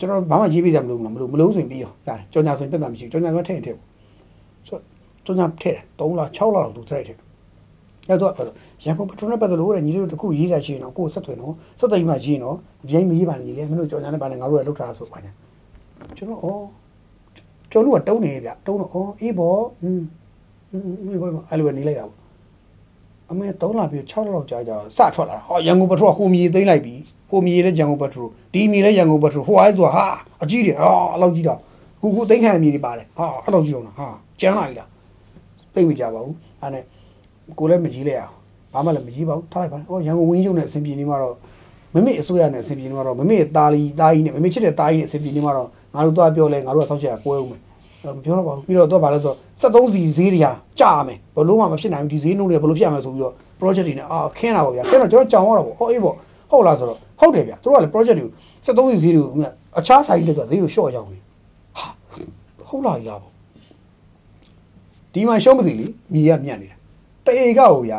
[0.00, 3.86] ျွန်တော်ဘာမှရေးပေးကြမလို့မလို့မလို့ဆိုရင်ပြီးရောရတယ်ကြော်ညာဆိုရင်ပြဿနာမရှိဘူးကြော်ညာကထည့်ရင်ထည့်ပေါ့
[4.68, 4.78] ဆို
[5.24, 7.16] ကြော်ညာထည့်တယ်3လ6လလောက်သူထည့်တယ်
[8.08, 8.46] အဲ့တော့ပြော
[8.84, 15.32] ရန်ကုန်ပထမနဲ့ပတ်သက်လို့တဲ့ညီတို့တခုရေးတာရှိရင်တော့ကိုယ်ဆက်သွယ်နော်ဆက်သွယ်မှရေးနော်အပြိုင်မရေးပါနဲ့ညီလေးမင်းတို့ကြော်ညာနဲ့ပါနဲ့ငါတို့လည်းလောက်ထားတာဆိုပါညာ
[16.16, 16.46] ကျွန်တော်ဩ
[17.70, 20.02] ကျွန်တော်ကတုံးနေဗျတုံးတော့ဩအေးပေါ့อืม
[21.08, 22.18] အေးပေါ့အဲ့လိုနေလိုက်တာပေါ့
[23.30, 26.94] အမေ3လပြီး6လလောက်ကြာကြာစထွက်လာတာဟောရန်ကုန်ပထမဟိုမြေသိမ့်လိုက်ပြီ
[27.30, 30.04] ဟိုမြေလည်းရန်ကုန်ပထမဒီမြေလည်းရန်ကုန်ပထမဟိုအားဆိုတာဟာ
[30.42, 31.58] အကြီးတယ်ဟာအလောက်ကြီးတော့
[32.00, 34.08] ခုခုသိမ့်ခံမြေတွေပါတယ်ဟာအဲ့လောက်ကြီးအောင်ဟာ
[34.40, 34.88] ကျန်းလာပြီလား
[35.74, 36.84] သိမ့်မကြပါဘူးအဲ့နဲ့
[37.58, 38.34] ကိုလည်းမကြီးလိုက်အောင်
[38.72, 41.34] ဘာမှလည်းမကြီးပါဘူးထားလိုက်ပါဟောရန်ကုန်ဝင်းကျုံနဲ့အဆင်ပြေနေမှာတော့
[41.94, 47.60] မမေအစိုးရနဲ့အဆင်ပြေနေမှာတော့မမေတာလီတာကြီးနဲ့မမေချစ်တဲ့တာကြီးနဲ့အဆင်ပြေနေမှာတော့ငါတို့သွားပြောလဲငါတို့ကစောင့်ချက်ကကွဲဦးမယ်
[48.16, 56.14] မပြောတော့ပါဘူးပြီးတော့တော့ဗာလဲဆို73စီဈေးတွေဟာကြာမယ်ဘလို့မှမဖြစ်နိုင်ဘူးဒီဈေးနှုန်းတွေဘလို့ဖြစ်ရမယ်ဆိုပြီးတော့ project တွေနဲ့အာခင်းတာပေါ့ဗျာခင်းတော့ကျွန်တော်ကြောင်ရတာပေါ့ဟောအေးပေါ့
[56.50, 58.32] ဟုတ်လားဆိုတော့ဟုတ်တယ်ဗျာတို့ကလည်း project တွေကို
[58.66, 59.32] 73စီဈေးတွေကို
[59.78, 61.18] အခြားဆိုင်တက်တော့ဈေးကိုရှော့ရောက်နေ
[61.76, 61.86] ဟာ
[62.68, 63.32] ဟုတ်လားကြီးလားပေါ့
[65.12, 66.76] ဒီမှာရှုံးမစီလीမြေရမြတ်နေတာ
[67.26, 67.98] တဧကဟိုဗျာ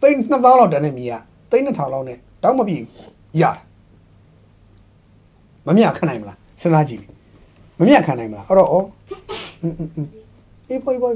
[0.00, 1.14] သိန်း2000လောက်တန်တဲ့မြေက
[1.50, 2.76] သိန်း2000လောက်နဲ့တောက်မပြေ
[3.40, 3.52] ရတာ
[5.66, 7.08] မမြခံနိုင်မလားစဉ်းစားကြည့်လေ
[7.80, 8.76] မမြခံနိုင်မလားအဲ့တော့ဩ
[10.68, 11.14] အေးပေါ်ပေါ်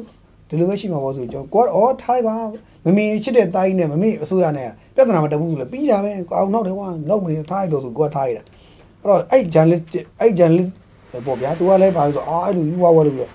[0.49, 2.37] ဒီလိုပဲရှိမှာပေါ့ဆိုကျွန်တော်ကွာဩထားလိုက်ပါ
[2.85, 8.43] မမေချစ်တဲ့တိုင်းနဲ့မမေအစိုးရနဲ့ပြဿနာမတက်ဘူးဆိုလဲပြီးတာပဲအောင်နောက်တယ်ကွာလောက်မနေထားလိုက်တော့ဆိုကွာထားရတာ
[9.03, 9.85] အဲ့တော့အဲ့ journalist
[10.21, 10.73] အဲ့ journalist
[11.27, 13.33] ပေါ့ဗျာသူကလည်းပါလို့ဆိုအာအဲ့လိုယူဝါဝါလို့ပြီးတော့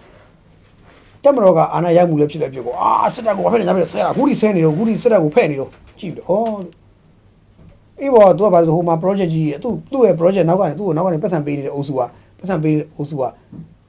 [1.27, 6.31] က်မတော်ကအာနာရောက်မှုလည်းဖြစ်လည်းဖြစ်ကိုအာစစ်တပ်ကိုဖက်နေကြပြီဆဲတာခုဒီဆဲနေတော့ခုဒီစစ်တပ်ကိုဖက်နေတော့ကြည့်ပြီးဩ
[7.99, 12.01] အေးဘောသူကဘာလို့ဟိုမှာ project ကြီးသူ့သူ့ရဲ့ project နောက်ကနေသူ့ကိုနောက်ကနေပတ်စံပေးနေတဲ့အုပ်စုက
[12.39, 13.23] ပတ်စံပေးတဲ့အုပ်စုက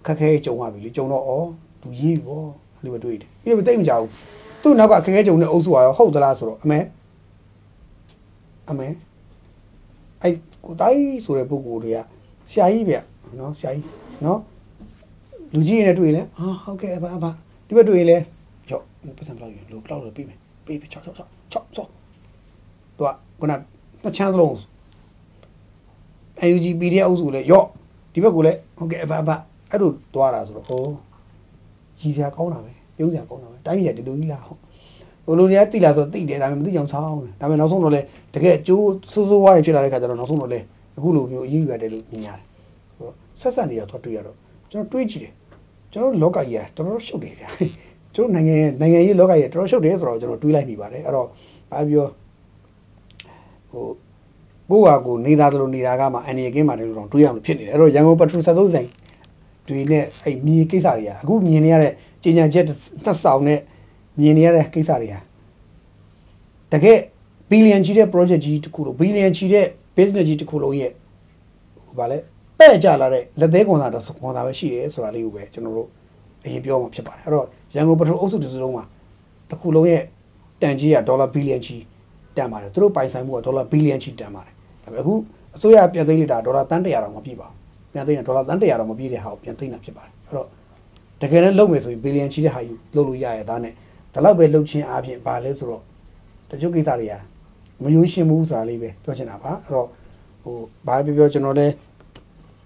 [0.06, 1.38] ခက်ခဲကြုံရပြီလေကြုံတော့ဩ
[1.82, 2.42] သူရေးပြီဗော
[2.76, 4.08] အဲ့လိုပဲတွေးတယ်ပြီးတော့တိတ်မကြဘူး
[4.62, 6.78] သူ့နောက်ကခက်ခဲကြုံတဲ့အုပ်စုကရောဟုတ်သလားဆိုတော့အမေ
[8.70, 8.88] အမေ
[10.22, 11.98] အဲ့ကိုတိုင်းဆိုတဲ့ပုဂ္ဂိုလ်တွေက
[12.50, 12.96] ဆရာကြီးဗျ
[13.38, 13.86] နော်ဆရာကြီး
[14.24, 14.40] နော်
[15.54, 17.24] လူကြီးနဲ့တွေ့ရင်လည်းအာဟုတ်ကဲ့အဘအဘ
[17.66, 18.22] ဒီဘက်တွေ့ရင်လည်း
[18.70, 18.82] ရော့
[19.18, 23.52] ပတ်စံဘယ်လောက်ယူလို့ဘယ်လောက်လို့ပြီးမယ်ပြီးပြီ6 6 6 6 6သူကခုန
[24.02, 24.54] နှစ်ချမ်းသလုံး
[26.50, 27.66] UNG PDF အုပ်စုလည်းရော့
[28.12, 29.30] ဒီဘက်ကလည်းဟုတ်ကဲ့အဘအဘ
[29.70, 30.70] အဲ့လိုသွားတာဆိုတော့ဩ
[32.00, 34.60] ရည်စရာကောင်းတာပဲပြုံးစရာကောင်းတာပဲတိုင်းပြည်ကဒီလိုကြီးလားဟုတ်
[35.26, 38.00] ဟိုလိုတွေကတိလာဆိုတိတယ်ဒါပေမဲ့မသိအောင်ချောင်းတယ်ဒါပေမဲ့နောက်ဆုံးတော့လေ
[38.34, 40.60] တကယ်ကျိုးဆိုးဆိုးဝါးတွေဖြစ်လာတဲ့ခါကျတော့နောက်ဆုံးတော့လေ
[40.96, 42.44] အခုလိုမျိုးအရေးယူရတယ်လို့မြင်ရတယ်
[42.98, 44.36] ဟိုဆက်ဆက်နေရတော့တွေ့ရတော့
[44.70, 45.32] ကျွန်တော်တွေးကြည့်တယ်
[45.94, 47.48] ကျွန်တော်လောကကြီးကတော်တော်ရှုပ်တယ်ဗျာ
[48.14, 51.28] ကျွန်တော်နိုင်ငံနိုင်ငံရေးလောကကြီးကတော်တော်ရှုပ်တယ်ဆိုတော့ကျွန်တော်တွေးလိုက်မိပါတယ်အဲ့တော့
[51.70, 52.06] ဘာပြော
[53.70, 53.86] ဟို
[54.70, 58.88] ကိုယ့်ဟာကိုယ်နေသားသလိုနေတာကမှအန်ရီကင်းပါတယ်လို့တော့တွေးရအောင်ဖြစ်နေတယ်အဲ့တော့ရန်ကုန်ပထရဆက်သုံးဆိုင်
[59.68, 61.92] တွေနဲ့အဲ့မြေကိစ္စတွေကအခုမြင်နေရတဲ့
[62.22, 62.70] ကျင်ညာချက်သ
[63.10, 63.60] က်ဆောင်နဲ့
[64.20, 65.20] မြင်နေရတဲ့ကိစ္စတွေဟာ
[66.72, 66.98] တကယ်
[67.50, 69.66] ဘီလီယံကြီးတဲ့ project ကြီးတစ်ခုလို့ဘီလီယံကြီးတဲ့
[69.96, 70.90] business ကြီးတစ်ခုလုံးရဲ့
[71.86, 72.18] ဟိုဗာလဲ
[72.58, 75.88] ပဲ့ကြလာတဲ့လက်သေးကွန်တာတော့ကွန်တာပဲရှိတယ်ဆိုတာလေးကိုပဲကျွန်တော်တို့
[76.44, 78.84] အရင်ပြောမှဖြစ်ပါတယ်အဲ့တော့ရန်ကုန်ပထမအုပ်စုတစ်စုလုံးမှာ
[79.50, 80.02] တစ်ခုလုံးရဲ့
[80.62, 81.82] တန်ကြီးကဒေါ်လာဘီလီယံကြီး
[82.36, 85.14] တန်ပါတယ်သူတို့ပိုင်ဆိုင်မှုကဒေါ်လာဘီလီယံကြီးတန်ပါတယ်ဒါပေမဲ့အခု
[85.56, 90.48] အစိုးရပြန်သိမ်းလိုက်တာဒေါ်လာတန်း100တောင်မပြည့်ပါဘူးပြန်သိမ်းတာဒေါ်လာတန်း100တောင်မပြည့်တဲ့ဟာကိုပြန်သိမ်းတာဖြစ်ပါတယ်အဲ့တော့
[91.22, 93.72] တကယ်လည်းလုပ်မယ်ဆိုရင်ဘီလီယံကြီးတဲ့ဟာယူလုပ်လို့ရရတာနဲ့
[94.14, 95.82] ဒါတော့ပဲလုပ်ချင်းအပြင်ပါလဲဆိုတော့
[96.50, 97.14] တချို့ကိစ္စတွေက
[97.82, 99.88] မယိုးရှင်းဘူးဆိုတာလေးပဲပြောချင်တာပါအဲ့တော့
[100.42, 101.72] ဟိုဘာပြောပြောကျွန်တော်လည်း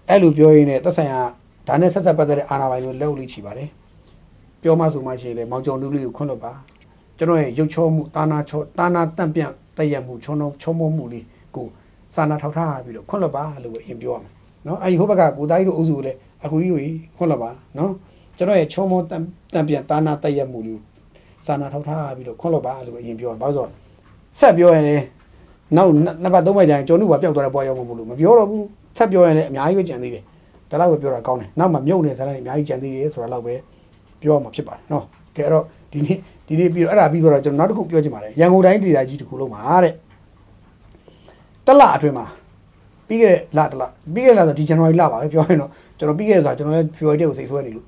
[0.09, 1.21] အဲ့လိုပြောရင်းနဲ့သက်ဆိုင်ရာ
[1.67, 3.69] ဒါနဲ့ဆက်ဆက်ပတ်သက်တဲ့အာဏာပိုင်တွေလက်ဦးလေးချီပါတယ်
[4.61, 6.53] ပြောမှဆိုမှရှိရင်လေမောင်ကျော်နုလေးကိုခွန့်လွတ်ပါ
[7.17, 11.65] ကျွန်တော်ရဲ့ရုပ်ချောမှုတာနာချောတာနာတန့်ပြန့်တည့်ရမှုချောနှောချောမောမှုလေးကို
[12.15, 14.31] စာနာထောက်ထားပြီးတော့ခွန့်လွတ်ပါလို့ပဲအရင်ပြောရမယ်
[14.67, 16.83] နော်အဲဒီဟိုဘက်ကကိုသားကြီးတို့အုပ်စုကိုလည်းအခုကြီးတို့
[17.17, 17.91] ခွန့်လွတ်ပါနော်
[18.37, 20.79] ကျွန်တော်ရဲ့ချောမောတန့်တန့်ပြန့်တာနာတည့်ရမှုလေး
[21.45, 23.69] စာနာထောက်ထားပြီးတော့ခွန့်လွတ်ပါလို့ပဲအရင်ပြောရမယ်ဘာလို့ဆိုတော့
[24.39, 25.03] ဆက်ပြောရင်လည်း
[25.75, 25.91] နောက်
[26.23, 28.65] နှစ်ပတ်သုံးပတ်ကြာရင်ကျော်နုပါပျောက်သွားတဲ့ပွားရောက်မှာမလို့မပြောတော့ဘူး
[28.97, 30.23] ဆက်ပြောရင်လည်းအများကြီးပဲကြံသေးတယ်
[30.69, 33.55] ဒါတော့ပဲပြောတာကောင်းတယ်နောက်မှမြုပ်နေစမ်းလည်းအများကြီးကြံသေးတယ်ဆိုတာတော့ပဲ
[34.21, 35.03] ပြောရမှာဖြစ်ပါတယ်နော်
[35.35, 36.17] ကဲအဲ့တော့ဒီနေ့
[36.47, 39.93] ဒီနေ့ပြီးတော့အဲ့ဒါပြီးတော့ကျွန်တော်နောက်တစ်ခုပြောချင်ပါတယ်ရန်ကုန်တိုင်းဒေသကြီးတစ်ခုလုံးမှာတဲ့
[41.67, 42.25] တလအတွင်းမှာ
[43.07, 43.83] ပြီးခဲ့တဲ့လတလ
[44.13, 47.85] ပြီးခဲ့တဲ့လဆိုဒီဇန်နဝါရီလပါပဲပြောရင်တော့ကျွန်တော်ပြီးခဲ့တဲ့ဆိုကျွန်တော်လည်း February ကိုစိတ်ဆွဲနေလို့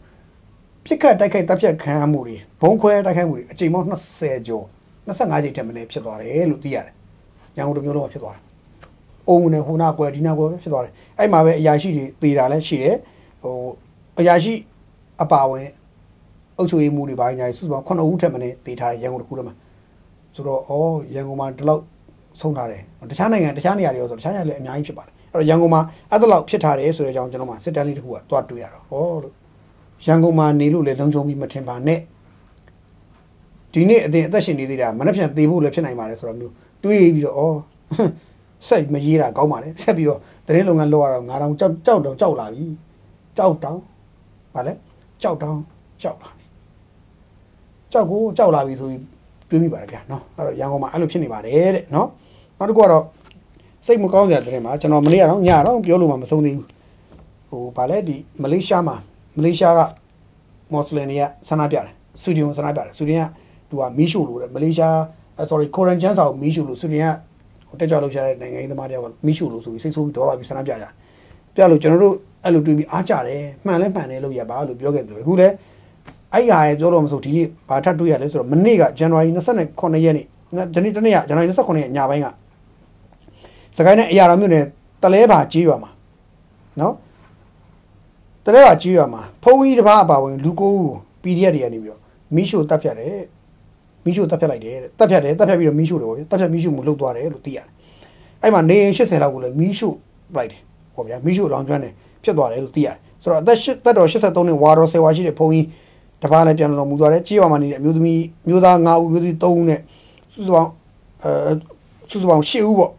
[0.85, 4.65] ပြစ်ခတ်တိုက်ခိုက်တပ်ဖြတ်ခံရမှုတွေဘုံခွဲတိုက်ခိုက်မှုတွေအချိန်ပေါင်း20ကျော်
[5.07, 6.93] 25ချိန်ထက်မနည်းဖြစ်သွားတယ်လို့သိရတယ်
[7.57, 8.41] ရန်ကုန်တစ်မျိုးလုံးမှာဖြစ်သွားတယ်
[9.31, 12.95] အုံနဲ့ဟိုနာကွယ်ဒီနာကွယ်ပဲဖြစ်သွားတယ်အဲ့မှာပဲအရာရှိတွေတည်တာလည်းရှိတယ်
[13.41, 13.55] ဟို
[14.19, 14.53] အရာရှိ
[15.23, 15.67] အပါဝင်
[16.57, 19.55] အုပ်ချုပ်ရေးမှုတွေဘာညာစုစုပေါင်း9ဦးထက်မနည်းတည်ထားတယ်ရန်ကုန်တစ်ခုတည်းမှာ
[20.35, 20.71] ဆိုတော့ဩ
[21.15, 21.81] ရန်ကုန်မှာဒီလောက်
[22.41, 29.33] ဆုံးထားတယ်တခြားနိုင်ငံတခြားနေရာတွေရောဆိုတခြားနေရာလည်းအများကြီးဖြစ်ပါတယ်အဲ့တော့ရန်ကုန်မှာအဲ့ဒါလောက်ဖြစ်ထားတယ်ဆိုတဲ့အကြောင်းကျွန်တော်မှစစ်တမ်းလေးတစ်ခုကတွားတွေ့ရတော့ဟောလို့
[30.05, 31.99] ရန်ကုန်မှာနေလို့လည်းလုံခြုံပြီးမထင်ပါနဲ့
[33.73, 36.53] ဒီနေ့အတင်အသက်ရှင်နေသေးတာမနှက်ဖြန်သေဖို့လည်းဖြစ်နိုင်ပါတယ်ဆိုတော့မျိုး
[36.83, 37.53] တွေးပြီးတော့ဩ
[38.67, 42.65] ဆက်မရေးတာကောင်းပါလေဆက်ပြီးတော့တရင်လုပ်ငန်းလုပ်ရတော့ငါတောင်ကြောက်ကြောက်တောင်ကြောက်လာပြီ
[43.37, 43.79] ကြောက်တောင်
[44.53, 44.73] ဗာလဲ
[45.21, 45.57] ကြောက်တောင်
[46.01, 46.45] ကြောက်လာပြီ
[47.91, 49.01] ကြောက်ကိုကြောက်လာပြီဆိုပြီး
[49.49, 52.07] တွေးမိပါတယ်ဗျာနော်အဲ့တော့ရန်ကုန်မှာအဲ့လိုဖြစ်နေပါတယ်တဲ့နော်
[52.57, 53.03] နောက်တစ်ခုကတော့
[53.85, 56.67] စိတ်မကောင်းစရာတရင်မှာကျွန်တော်မနေ့ကတော့ညတော့ပြောလို့မှမဆုံးသေးဘူး
[57.49, 58.95] ဟိုဗာလဲဒီမလေးရှားမှာ
[59.37, 59.79] မလေးရှားက
[60.71, 63.29] မွတ်စလင်တွေကဆန္ဒပြတယ်စတူဒီယိုဆန္ဒပြတယ်စတူဒီယိုက
[63.69, 64.95] သူကမီးရှို့လို့တဲ့မလေးရှား
[65.49, 67.15] sorry ကိုရန်ချန်စာကိုမီးရှို့လို့စတူဒီယိုက
[67.79, 70.85] တက်ကြွလှုပ်ရှားတဲ့နိုင်ငံရေးသမားတယောက်ကမိရှုလို့ဆိုပြီးစိတ်ဆိုးပြီးဒေါသပြီးဆန္ဒပြကြ
[71.55, 72.15] ပြလို့ကျွန်တော်တို့
[72.45, 75.53] အဲ့လိုတွေးပြီးအားကြတယ်မှန်လဲမှန်တယ်လို့ရပါလို့ပြောခဲ့တယ်အခုလည်း
[76.33, 80.25] အဲ့ဟာရဲ့ပြောတော့မဆိုဒီနေ့ဘာထပ်တွေးရလဲဆိုတော့မနေ့ကဇန်နဝါရီ29ရက်နေ့
[80.75, 82.27] ဒီနေ့တနေ့ကဇန်နဝါရီ29ရက်ညပိုင်းက
[83.77, 84.65] စကိုင်းနဲ့အရာတော်မြို့နယ်
[85.03, 85.91] တလဲပါကြီးရွာမှာ
[86.79, 86.93] နော်
[88.45, 91.99] တလဲပါကြီးရွာမှာဖုန်းကြီးတစ်ပါးအပါဝင်လူကိုဦးကို PDF တွေကနေပြီးတော့
[92.35, 93.15] မိရှုတပ်ဖြတ်တယ်
[94.05, 97.65] မီးရှို့တပ်ဖြတ်လိုက်တယ်တပ်ဖြတ်တယ်တပ်ဖြတ်ပြီးတော့မီးရှို့တယ်ပေါ့ဗျာတပ်ဖြတ်မီးရှို့မှုလုပ်သွားတယ်လို့သိရတယ်
[98.41, 99.95] အဲ့မှာနေ80လောက်ကိုလည်းမီးရှို့
[100.35, 100.61] လိုက်တယ်
[100.95, 101.93] ပေါ့ဗျာမီးရှို့လောင်ကျွမ်းတယ်
[102.23, 105.65] ဖြစ်သွားတယ်လို့သိရတယ်ဆိုတော့အသက်သက်တော်83နှစ်ဝါတော်ဆယ်ဝါရှိတဲ့ဘုန်းကြီး
[106.23, 109.79] တပားလည်းပြန်တော်မူသွားတယ်ကြေးဝါမှာနေတဲ့အမျိုးသမီးမျိုးသား9ဦးမျိုးသမီး3ဦးနဲ့
[110.33, 110.71] စုစုပေါင်း
[111.23, 111.53] အဲ
[112.09, 112.91] စုစုပေါင်း10ဦးပေါ့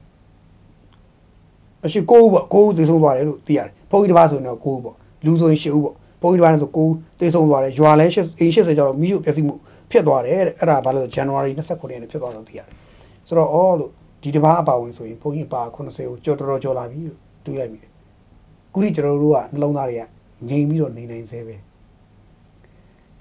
[1.84, 9.54] အရှိ9ဦးပေါ့9ဦးသေဆုံးသွားတယ်လို့သိရတယ်ဘုန်းကြီးတပားဆိုရင်တော့9ဦးပေါ့လူဆိုရင်10ဦးပေါ့ဘုန်းကြီးတပားလည်းဆို9ဦးသေဆုံးသွားတယ်ရွာလည်း80ကျော်တော့မီးရှို့ပျက်စီးမှု
[9.91, 12.67] ဖြစ်သွားတယ်တဲ့အဲ့ဒါဘာလို့ January 29ရက်နေ့ဖြစ်သွားတော့သိရတယ်
[13.27, 13.91] ဆိုတော့အော်လို့
[14.23, 17.91] ဒီတစ်ပါးအပါဝင်ဆိုရင်ဘုန်းကြီးပါ80ကိုကြော်တော်တော်ကြော်လာပြီလို့တွေးလိုက်မိတယ်
[18.73, 20.03] ခုထိကျွန်တော်တို့ကနှလုံးသားတွေက
[20.49, 21.55] ငြိမ်ပြီးတော့နေနိုင်သေးပဲ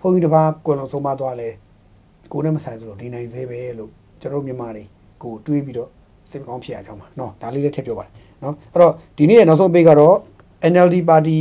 [0.01, 1.49] ဘုန်းကြီးတစ်ပါးကိုယ်လုံးဆုံးမသွားလဲ
[2.33, 4.85] ကိုနဲ့မဆိုင်ဆိုတော့နေနိုင်သေးပဲလို့ကျွန်တော်မြန်မာတွေ
[5.23, 5.91] ကိုတွေးပြီးတော့
[6.31, 10.17] စိတ်ကောင်းဖြစ်ရအောင်ပါเนาะဒါလေးလည်းထည့်ပြောပါတယ်เนาะအဲ့တော့ဒီနေ့ရဲ့နောက်ဆုံးပိတ်ကတော့
[10.73, 11.41] NLD ပါတီ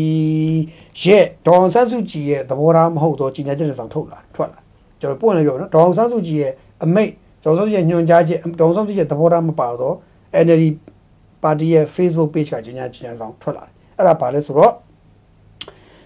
[1.01, 4.59] ရဲ့ဒေါ်ဆန်းစုကြည်ရဲ့သဘောထားမဟုတ်တော့ကြီးညာချက်တွေဆောင်ထုတ်လာထွက်လာ
[5.00, 6.52] ကျွန်တော်ပွင့်လည်းပြောနော်ဒေါအောင်ဆန်းစုကြည်ရဲ့
[6.84, 7.10] အမိတ်
[7.44, 9.94] ဒေါအောင်ဆန်းစုကြည်ရဲ့ညွှန်ကြားချက်ဒေါအောင်ဆန်းစုကြည်ရဲ့သဘောထားမပါတော့
[10.44, 10.64] NLD
[11.42, 14.72] ပါတီရဲ့ Facebook page ကကြီးညာကြီးညာဆောင်ထွက်လာတယ်အဲ့ဒါဘာလဲဆိုတော့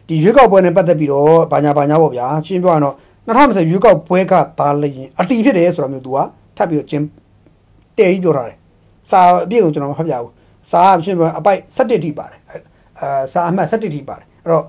[0.08, 6.18] ဒီရွေးကောက်ပွဲနဲ့ပတ်သက်ပြီးတော့ဘာညာဘာညာပေါ့ဗျာရှင်းပြောရအောင်2020ရွေးကောက်ပွဲကပါလျင်အတီဖြစ်တယ်ဆိုတော့မျိုး तू က
[6.56, 7.04] ထပ်ပြီးတော့ကျင်း
[7.98, 8.56] တဲကြီးပြောထားတယ်
[9.10, 10.32] စာအပြည့်ကိုကျွန်တော်မဖတ်ပြဘူး
[10.70, 14.64] စာရှင်းပြောအပိုက်17ထိပါတယ်အဲစာအမှတ်17ထိပါတယ်အဲ့တော့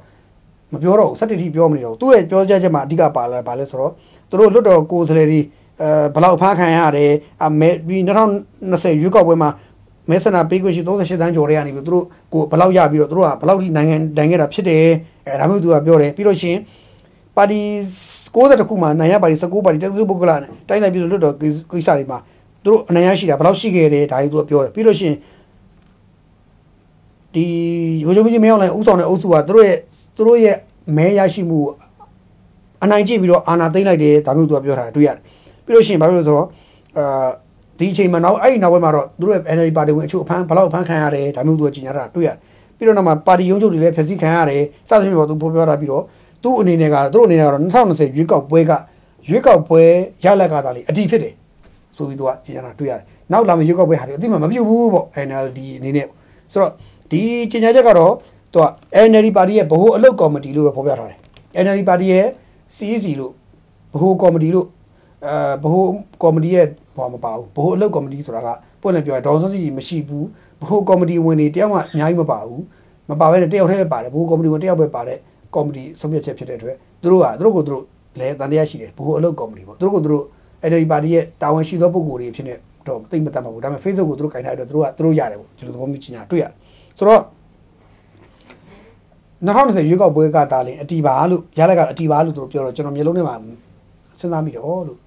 [0.73, 3.91] မပြောတော့ဘူးစက်တတိပြောမနေတော့သူ့ရဲ့ပြောကြချက်မှာအဓိကပါလာပါလဲဆိုတော့
[4.29, 5.39] သူတို့လွတ်တော်ကိုယ်စားလှယ်တွေ
[5.81, 7.11] အဲဘလောက်ဖားခံရတယ်
[7.43, 7.97] အမေဒီ
[8.47, 9.49] 2020ရွေးကောက်ပွဲမှာ
[10.09, 14.85] မဲဆန္ဒပေးခွင့်ရှိ38တန်းကျော်တွေကနေပြီးသူတို့ကိုဘလောက်ရပြီးတော့သူတို့ကဘလောက်ထိနိုင်ငံနိုင်ခဲ့တာဖြစ်တယ်
[15.25, 16.59] အဲဒါမျိုးသူကပြောတယ်ပြီးလို့ရှိရင်
[17.35, 17.59] ပါတီ
[18.35, 21.47] 60ခုမှာနိုင်ရပါတီ19ပါတီတက္ကသိုလ်ပုဂ္ဂလနဲ့တိုင်းတိုင်းပြည်လွတ်တော်ကိ
[21.79, 22.17] စ္စတွေမှာ
[22.63, 25.17] သူတို့အနိုင်ရရှိတာဘလောက်ရှိခဲ့တယ်ဒါကြီးသူကပြောတယ်ပြီးလို့ရှိရင်
[27.35, 27.45] ဒီ
[28.05, 29.77] ရိုးရိုးကြီးမရောက်လိုက်ဥဆောင်တဲ့အုပ်စုကသူတို့ရဲ့
[30.15, 30.55] သူတို့ရဲ့
[30.97, 31.59] မဲရရှိမှု
[32.83, 35.19] အနိုင်ကျင့်ပြီးတော့အာဏာသိမ်းလိုက်တယ်ဒါမျိုးသူကပြောထားတာတွေ့ရတယ်
[35.65, 36.47] ပြီးလို့ရှိရင်ဘာလို့လဲဆိုတော့
[36.97, 37.27] အာ
[37.79, 42.37] ဒီအချိန်မှာနောက်အဲ့ဒီနောက်ပိုင်းမှာတော့သူတို့ရဲ့ NLD ပါတီဝင်အချို့အဖမ်းဘလောက်ဖမ်းခံရတယ်ဒါမျိုးသူကကြီးညာတာတွေ့ရတယ်
[42.77, 46.03] ပြီးတော့နောက်မှာပါတီရုံးချုပ်တွေလည်းဖျက်ဆီးခံရတယ်စသဖြင့်ပေါ့သူဖော်ပြတာပြီးတော့
[46.43, 48.71] သူ့အနေနဲ့ကသူတို့အနေနဲ့ကတော့2020ရွေးကောက်ပွဲက
[49.29, 49.81] ရွေးကောက်ပွဲ
[50.25, 51.33] ရလက်ကသာလေအတီးဖြစ်တယ်
[51.97, 56.07] ဆိုပြီးသူကကြီးညာတာတွေ့ရတယ်နောက်လာမယ့်ရွေးကောက်ပွဲဟာဒီအတိမမပြုတ်ဘူးပေါ့ NLD အနေနဲ့
[56.51, 56.71] ဆိုတော့
[57.11, 58.13] ဒီကြီးညာချက်ကတော့
[58.55, 58.67] သူက
[59.07, 61.17] NLD ပါတီရဲ့ဗဟိုအလုပ်ကော်မတီလို့ပဲဖော်ပြထားတယ်
[61.63, 62.25] NLD ပါတီရဲ့
[62.75, 63.31] CEC လို့
[63.93, 64.67] ဗဟိုကော်မတီလို့
[65.25, 65.85] အဲဗဟို
[66.23, 66.65] ကော်မတီရဲ့
[66.97, 68.49] ဘာမပါဘူးဗဟိုအလုပ်ကော်မတီဆိုတာက
[68.81, 70.25] ပွင့်လည်ပြောရဒေါ်စုစီမရှိဘူး
[70.61, 72.63] ဗဟိုကော်မတီဝင်တွေတယောက်မှအများကြီးမပါဘူး
[73.09, 75.17] မပါဘဲတယောက်တည်းပဲပါတယ်ဗဟိုကော်မတီဝင်တယောက်ပဲပါတဲ့
[75.55, 77.83] ကော်မတီဆုံးဖြတ်ချက်ဖြစ်တဲ့အတွက်သူတို့ကသူတို့ကိုသူတို့
[78.19, 80.23] လည်းတန်တရားရှိတယ်ဘိုးအလုပ်ကော်မတီပေါ့သူတို့ကသူတို့
[80.69, 82.53] NLD ပါတီရဲ့တာဝန်ရှိသောပုဂ္ဂိုလ်တွေဖြစ်နေ
[82.87, 86.51] တော့သိမ့်မတတ်ပါဘူးဒါပေမဲ့ Facebook ကိုသူတို့ခြင်ထားတဲ့အတွက်သူတို့ကသူတို့ရတယ်ပေါ့ဒီလိုသဘောမျိုးကြီးညာတွေ့ရတယ်
[86.97, 87.21] ဆိုတော့
[89.45, 93.35] 2020ရွေးကောက်ပွဲကတာလင်အတီပါလို့ရလက်ကအတီပါလို့သူတို့ပြောတော့ကျွန်တော်မျိုးလုံးထဲမှာ
[94.19, 94.99] စဉ်းစားမိတယ်ဩလို့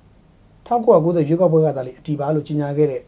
[0.67, 3.01] 1990ရွေးကောက်ပွဲကတာလင်အတီပါလို့ကြီးညာခဲ့တဲ့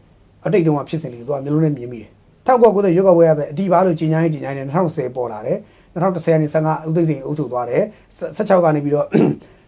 [0.45, 2.09] အတိတ်တုန်းကဖြစ်စဉ်လေးကိုသူကမျိုးလုံးထဲမြင်မိတယ်
[2.47, 5.57] 1990ရွေးကောက်ပွဲရတဲ့အတီပါလို့ကြီးညာရေးကြီးညာနေ2010ပေါ်လာတယ်
[5.95, 7.83] 2010ကနေ15ဦးသိန်းစိန်အုပ်ချုပ်သွားတယ်
[8.37, 9.07] 16ကနေပြီးတော့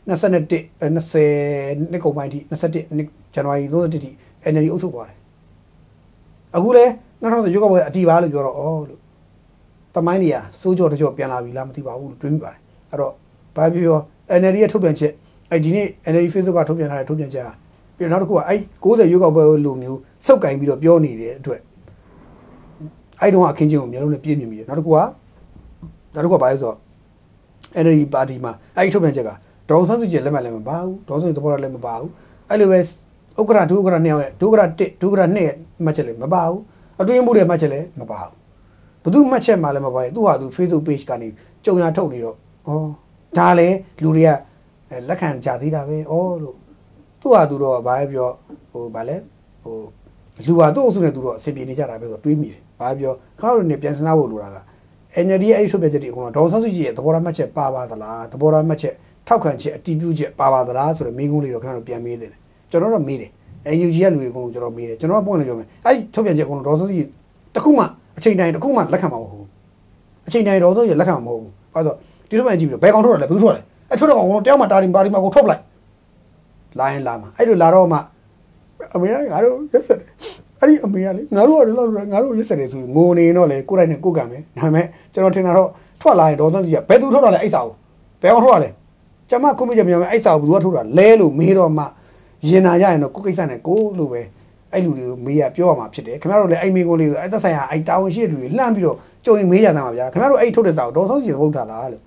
[0.10, 4.12] 21 20နှစ်ကုန်ပိုင်းထိ21နှစ်ဇန်နဝါရီ31ထိ
[4.52, 5.18] NLD အုပ်ချုပ်သွားတယ်
[6.56, 6.86] အခုလဲ
[7.22, 8.60] 2010ရွေးကောက်ပွဲအတီပါလို့ပြောတော့ဩ
[8.90, 9.03] လို့
[9.96, 12.60] တမိုင်းတွေကစိုးကြောတကြောပြန်လာပြီလားမသိပါဘူးလို့တွေးမိပါတယ်
[12.92, 13.14] အဲ့တော့
[13.56, 14.00] ဘာပြောပြော
[14.40, 15.14] NLD ရဲ့ထုတ်ပြန်ချက်
[15.52, 17.50] အဲ့ဒီနေ့ NLD Facebook ကထုတ်ပြန်ထားတဲ့ထုတ်ပြန်ချက်က
[17.98, 21.62] ပြီးတော့နောက်တစ်ခုကအဲ့60ရွေးကောက်ပွဲလိုမျိုးစုပ်ကင်ပြီးတော့ပြောနေတဲ့အတွက်
[23.20, 24.98] အဲ့တုန်းကအခင်းချင်းကိုမျိုးလုံးနဲ့ပြည့်မြင်မိတယ်နောက်တစ်ခုက
[26.14, 26.78] နောက်တစ်ခုကဘာလဲဆိုတော့
[27.84, 29.30] NLD ပါတီမှာအဲ့ဒီထုတ်ပြန်ချက်က
[29.70, 32.10] ဒေါအောင်ဆန်းစုကြည်လက်မှတ်လည်းမပါဘူးဒေါအောင်ဆန်းစုကြည်သဘောထားလည်းမပါဘူး
[32.50, 32.80] အဲ့လိုပဲ
[33.40, 36.60] ဥက္ကရာဒုဥက္ကရာနှစ်ယောက်ရဲ့ဒုက္ကရာ1ဒုက္ကရာ2ရဲ့မှတ်ချက်လည်းမပါဘူး
[37.02, 38.43] အတွင်းမှုတွေမှတ်ချက်လည်းမပါဘူး
[39.04, 41.28] ဘသူမှတ်ချက်မှလည်းမပါဘူးသူဟာသူ Facebook page ကနေ
[41.66, 42.36] ကြုံရထုတ်နေတော့
[42.68, 42.70] ဩ
[43.38, 44.30] ဒါလည်းလူတွေက
[44.90, 46.58] အဲလက်ခံကြသေးတာပဲဩလို့
[47.22, 48.30] သူဟာသူတော့ဘာပဲပြော
[48.72, 49.18] ဟိုဗာလဲ
[49.64, 49.78] ဟို
[50.48, 54.58] လူဟာသူ့အုပ်စုနဲ့သူတော့အဆင်ပြေနေကြတာပဲဆိုတော့တွေးမိတယ်ဘာပဲပြောခါတို့နေပြန်စနာဖို့လိုတာက
[55.26, 58.94] NLD ရဲ့အဲ့ဒီထုတ်ပြချက်တွေအကုန်လုံးဒေါန်ဆန်းစုကြည်ရဲ့သဘောထားမှတ်ချက်ပါပါသလားသဘောထားမှတ်ချက်
[59.28, 62.32] ထောက်ခံချက်အတီးပြုချက်ပါပါသလားဆိုတော့မိကုန်းလေးတော့ခင်ဗျားတို့ပြန်မေးတယ်
[62.72, 63.32] ကျွန်တော်တော့မေးတယ်
[63.78, 67.08] NUG ရဲ့လူတွေအကုန်လုံးကျွန်တော်မေးတယ်ကျွန်တော်ကပွင့်လို့ပြောမယ်အဲ့ဒီထုတ်ပြချက်အကုန်လုံးဒေါန်ဆန်းစုကြည်
[67.56, 67.86] တခုမှ
[68.18, 69.48] အချိန်တိုင်းတခုမှလက်ခံမှာမဟုတ်ဘူး
[70.28, 73.62] အချိန်တိုင်းတော့တော့လက်ခံမှာမဟုတ်ဘူး။ဘာလို့ဆိုဒီလိုမှကြည့်ပြီးတော့ဘယ်ကောင်ထုတ်ရလဲဘယ်သူထုတ်ရလဲ။
[73.92, 75.62] အထုတ်တော့ကောင်တယောက်မှတာရီပါရီမှာကိုထုတ်ပလိုက်။
[76.80, 77.98] လာရင်လာမှာအဲ့လိုလာတော့မှ
[78.94, 80.10] အမေကငါတို့ရက်ဆက်တယ်။
[80.60, 85.70] အဲ့ဒီအမေကလေငါတို့ကလည်းလောက်ငါတို့ရက်ဆက်တယ်ဆိုငိုနေတော့လေကိုယ်တိုင်နဲ့ကိုယ်ကံပဲ။ဒါပေမဲ့ကျွန်တော်ထင်တာတော့
[86.02, 87.74] ထွက်လာရင်ဒေါ်စန်းကြီးကဘယ်သူထုတ်ရလဲအဲ့စာကို
[88.22, 88.70] ဘယ်ကောင်ထုတ်ရလဲ။
[89.30, 91.84] ကျမခုမိချက်မြောင်အဲ့စာကိုဘယ်သူကထုတ်တာလဲလို့မေးတော့မှ
[92.50, 94.22] ရင်နာရရင်တော့ကိုယ်ကိစ္စနဲ့ကိုလို့ပဲ
[94.73, 102.03] အဲ့လူတွေကိုမေးရပြောရမှာဖြစ်တယ်ခင်ဗျားတို့လည်းအဲ့မိကုန်းလေးကိုအဲ့သက်ဆိုင်ရာအဲ့တာဝန်ရှိတဲ့လူတွေလှမ်းပြီးတော့ကြုံရင်မေးကြတာပါဗျာခင်ဗျားတို့အဲ့ထုတ်တဲ့စာကိုဒေါ်ဆောင်ကြီးသဘောထားလားလို့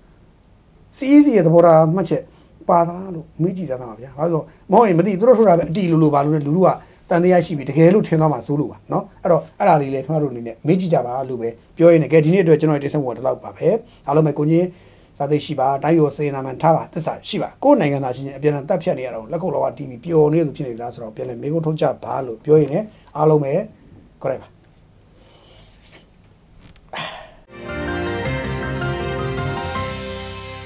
[0.98, 2.22] CEC ရဲ့သဘောထားမှတ်ချက်
[2.68, 6.70] ပါသလားလို့မေးကြည့်ကြတာပါဗျာဘာလို့မဟုတ်ရင်မသိသူတို့ထုတ်တာပဲအတီလိုလိုပါလို့လည်းလူတို့က
[7.10, 13.68] တန်တရားရှိပြီတကယ်လို့ထင်သွားမှာစိုးလို့ပါเนาะအဲ့တော့အဲ့ဒါလေးလေခင်ဗျားတို့အနေနဲ့မေးကြည့်ကြပါလို့ပဲပြောရင်းနဲ့ကဲဒီနေ့အတွက်ကျွန်တော်တင်ဆက်ဖို့တော့လောက်ပါပဲ
[14.06, 14.64] အားလုံးပဲကိုကြီး
[15.17, 22.83] စာသိရှိပါတိုင်းရောစေနာမှန်ထားပါသစ္စာရှိပါကိုယ်နိုင်ငံသားချင်းချင်းအပြန်အလှန်တက်ဖြတ်နေရတော့လက်ကုပ်လောက TV ပျော်နေလို့ဖြစ်နေကြတာဆိုတော့ပြန်လဲမေးခွန်းထုတ်ကြပါလို့ပြောရင်းနဲ့
[23.17, 23.53] အားလုံးပဲ
[24.21, 24.56] ခေါ်လိုက်ပါ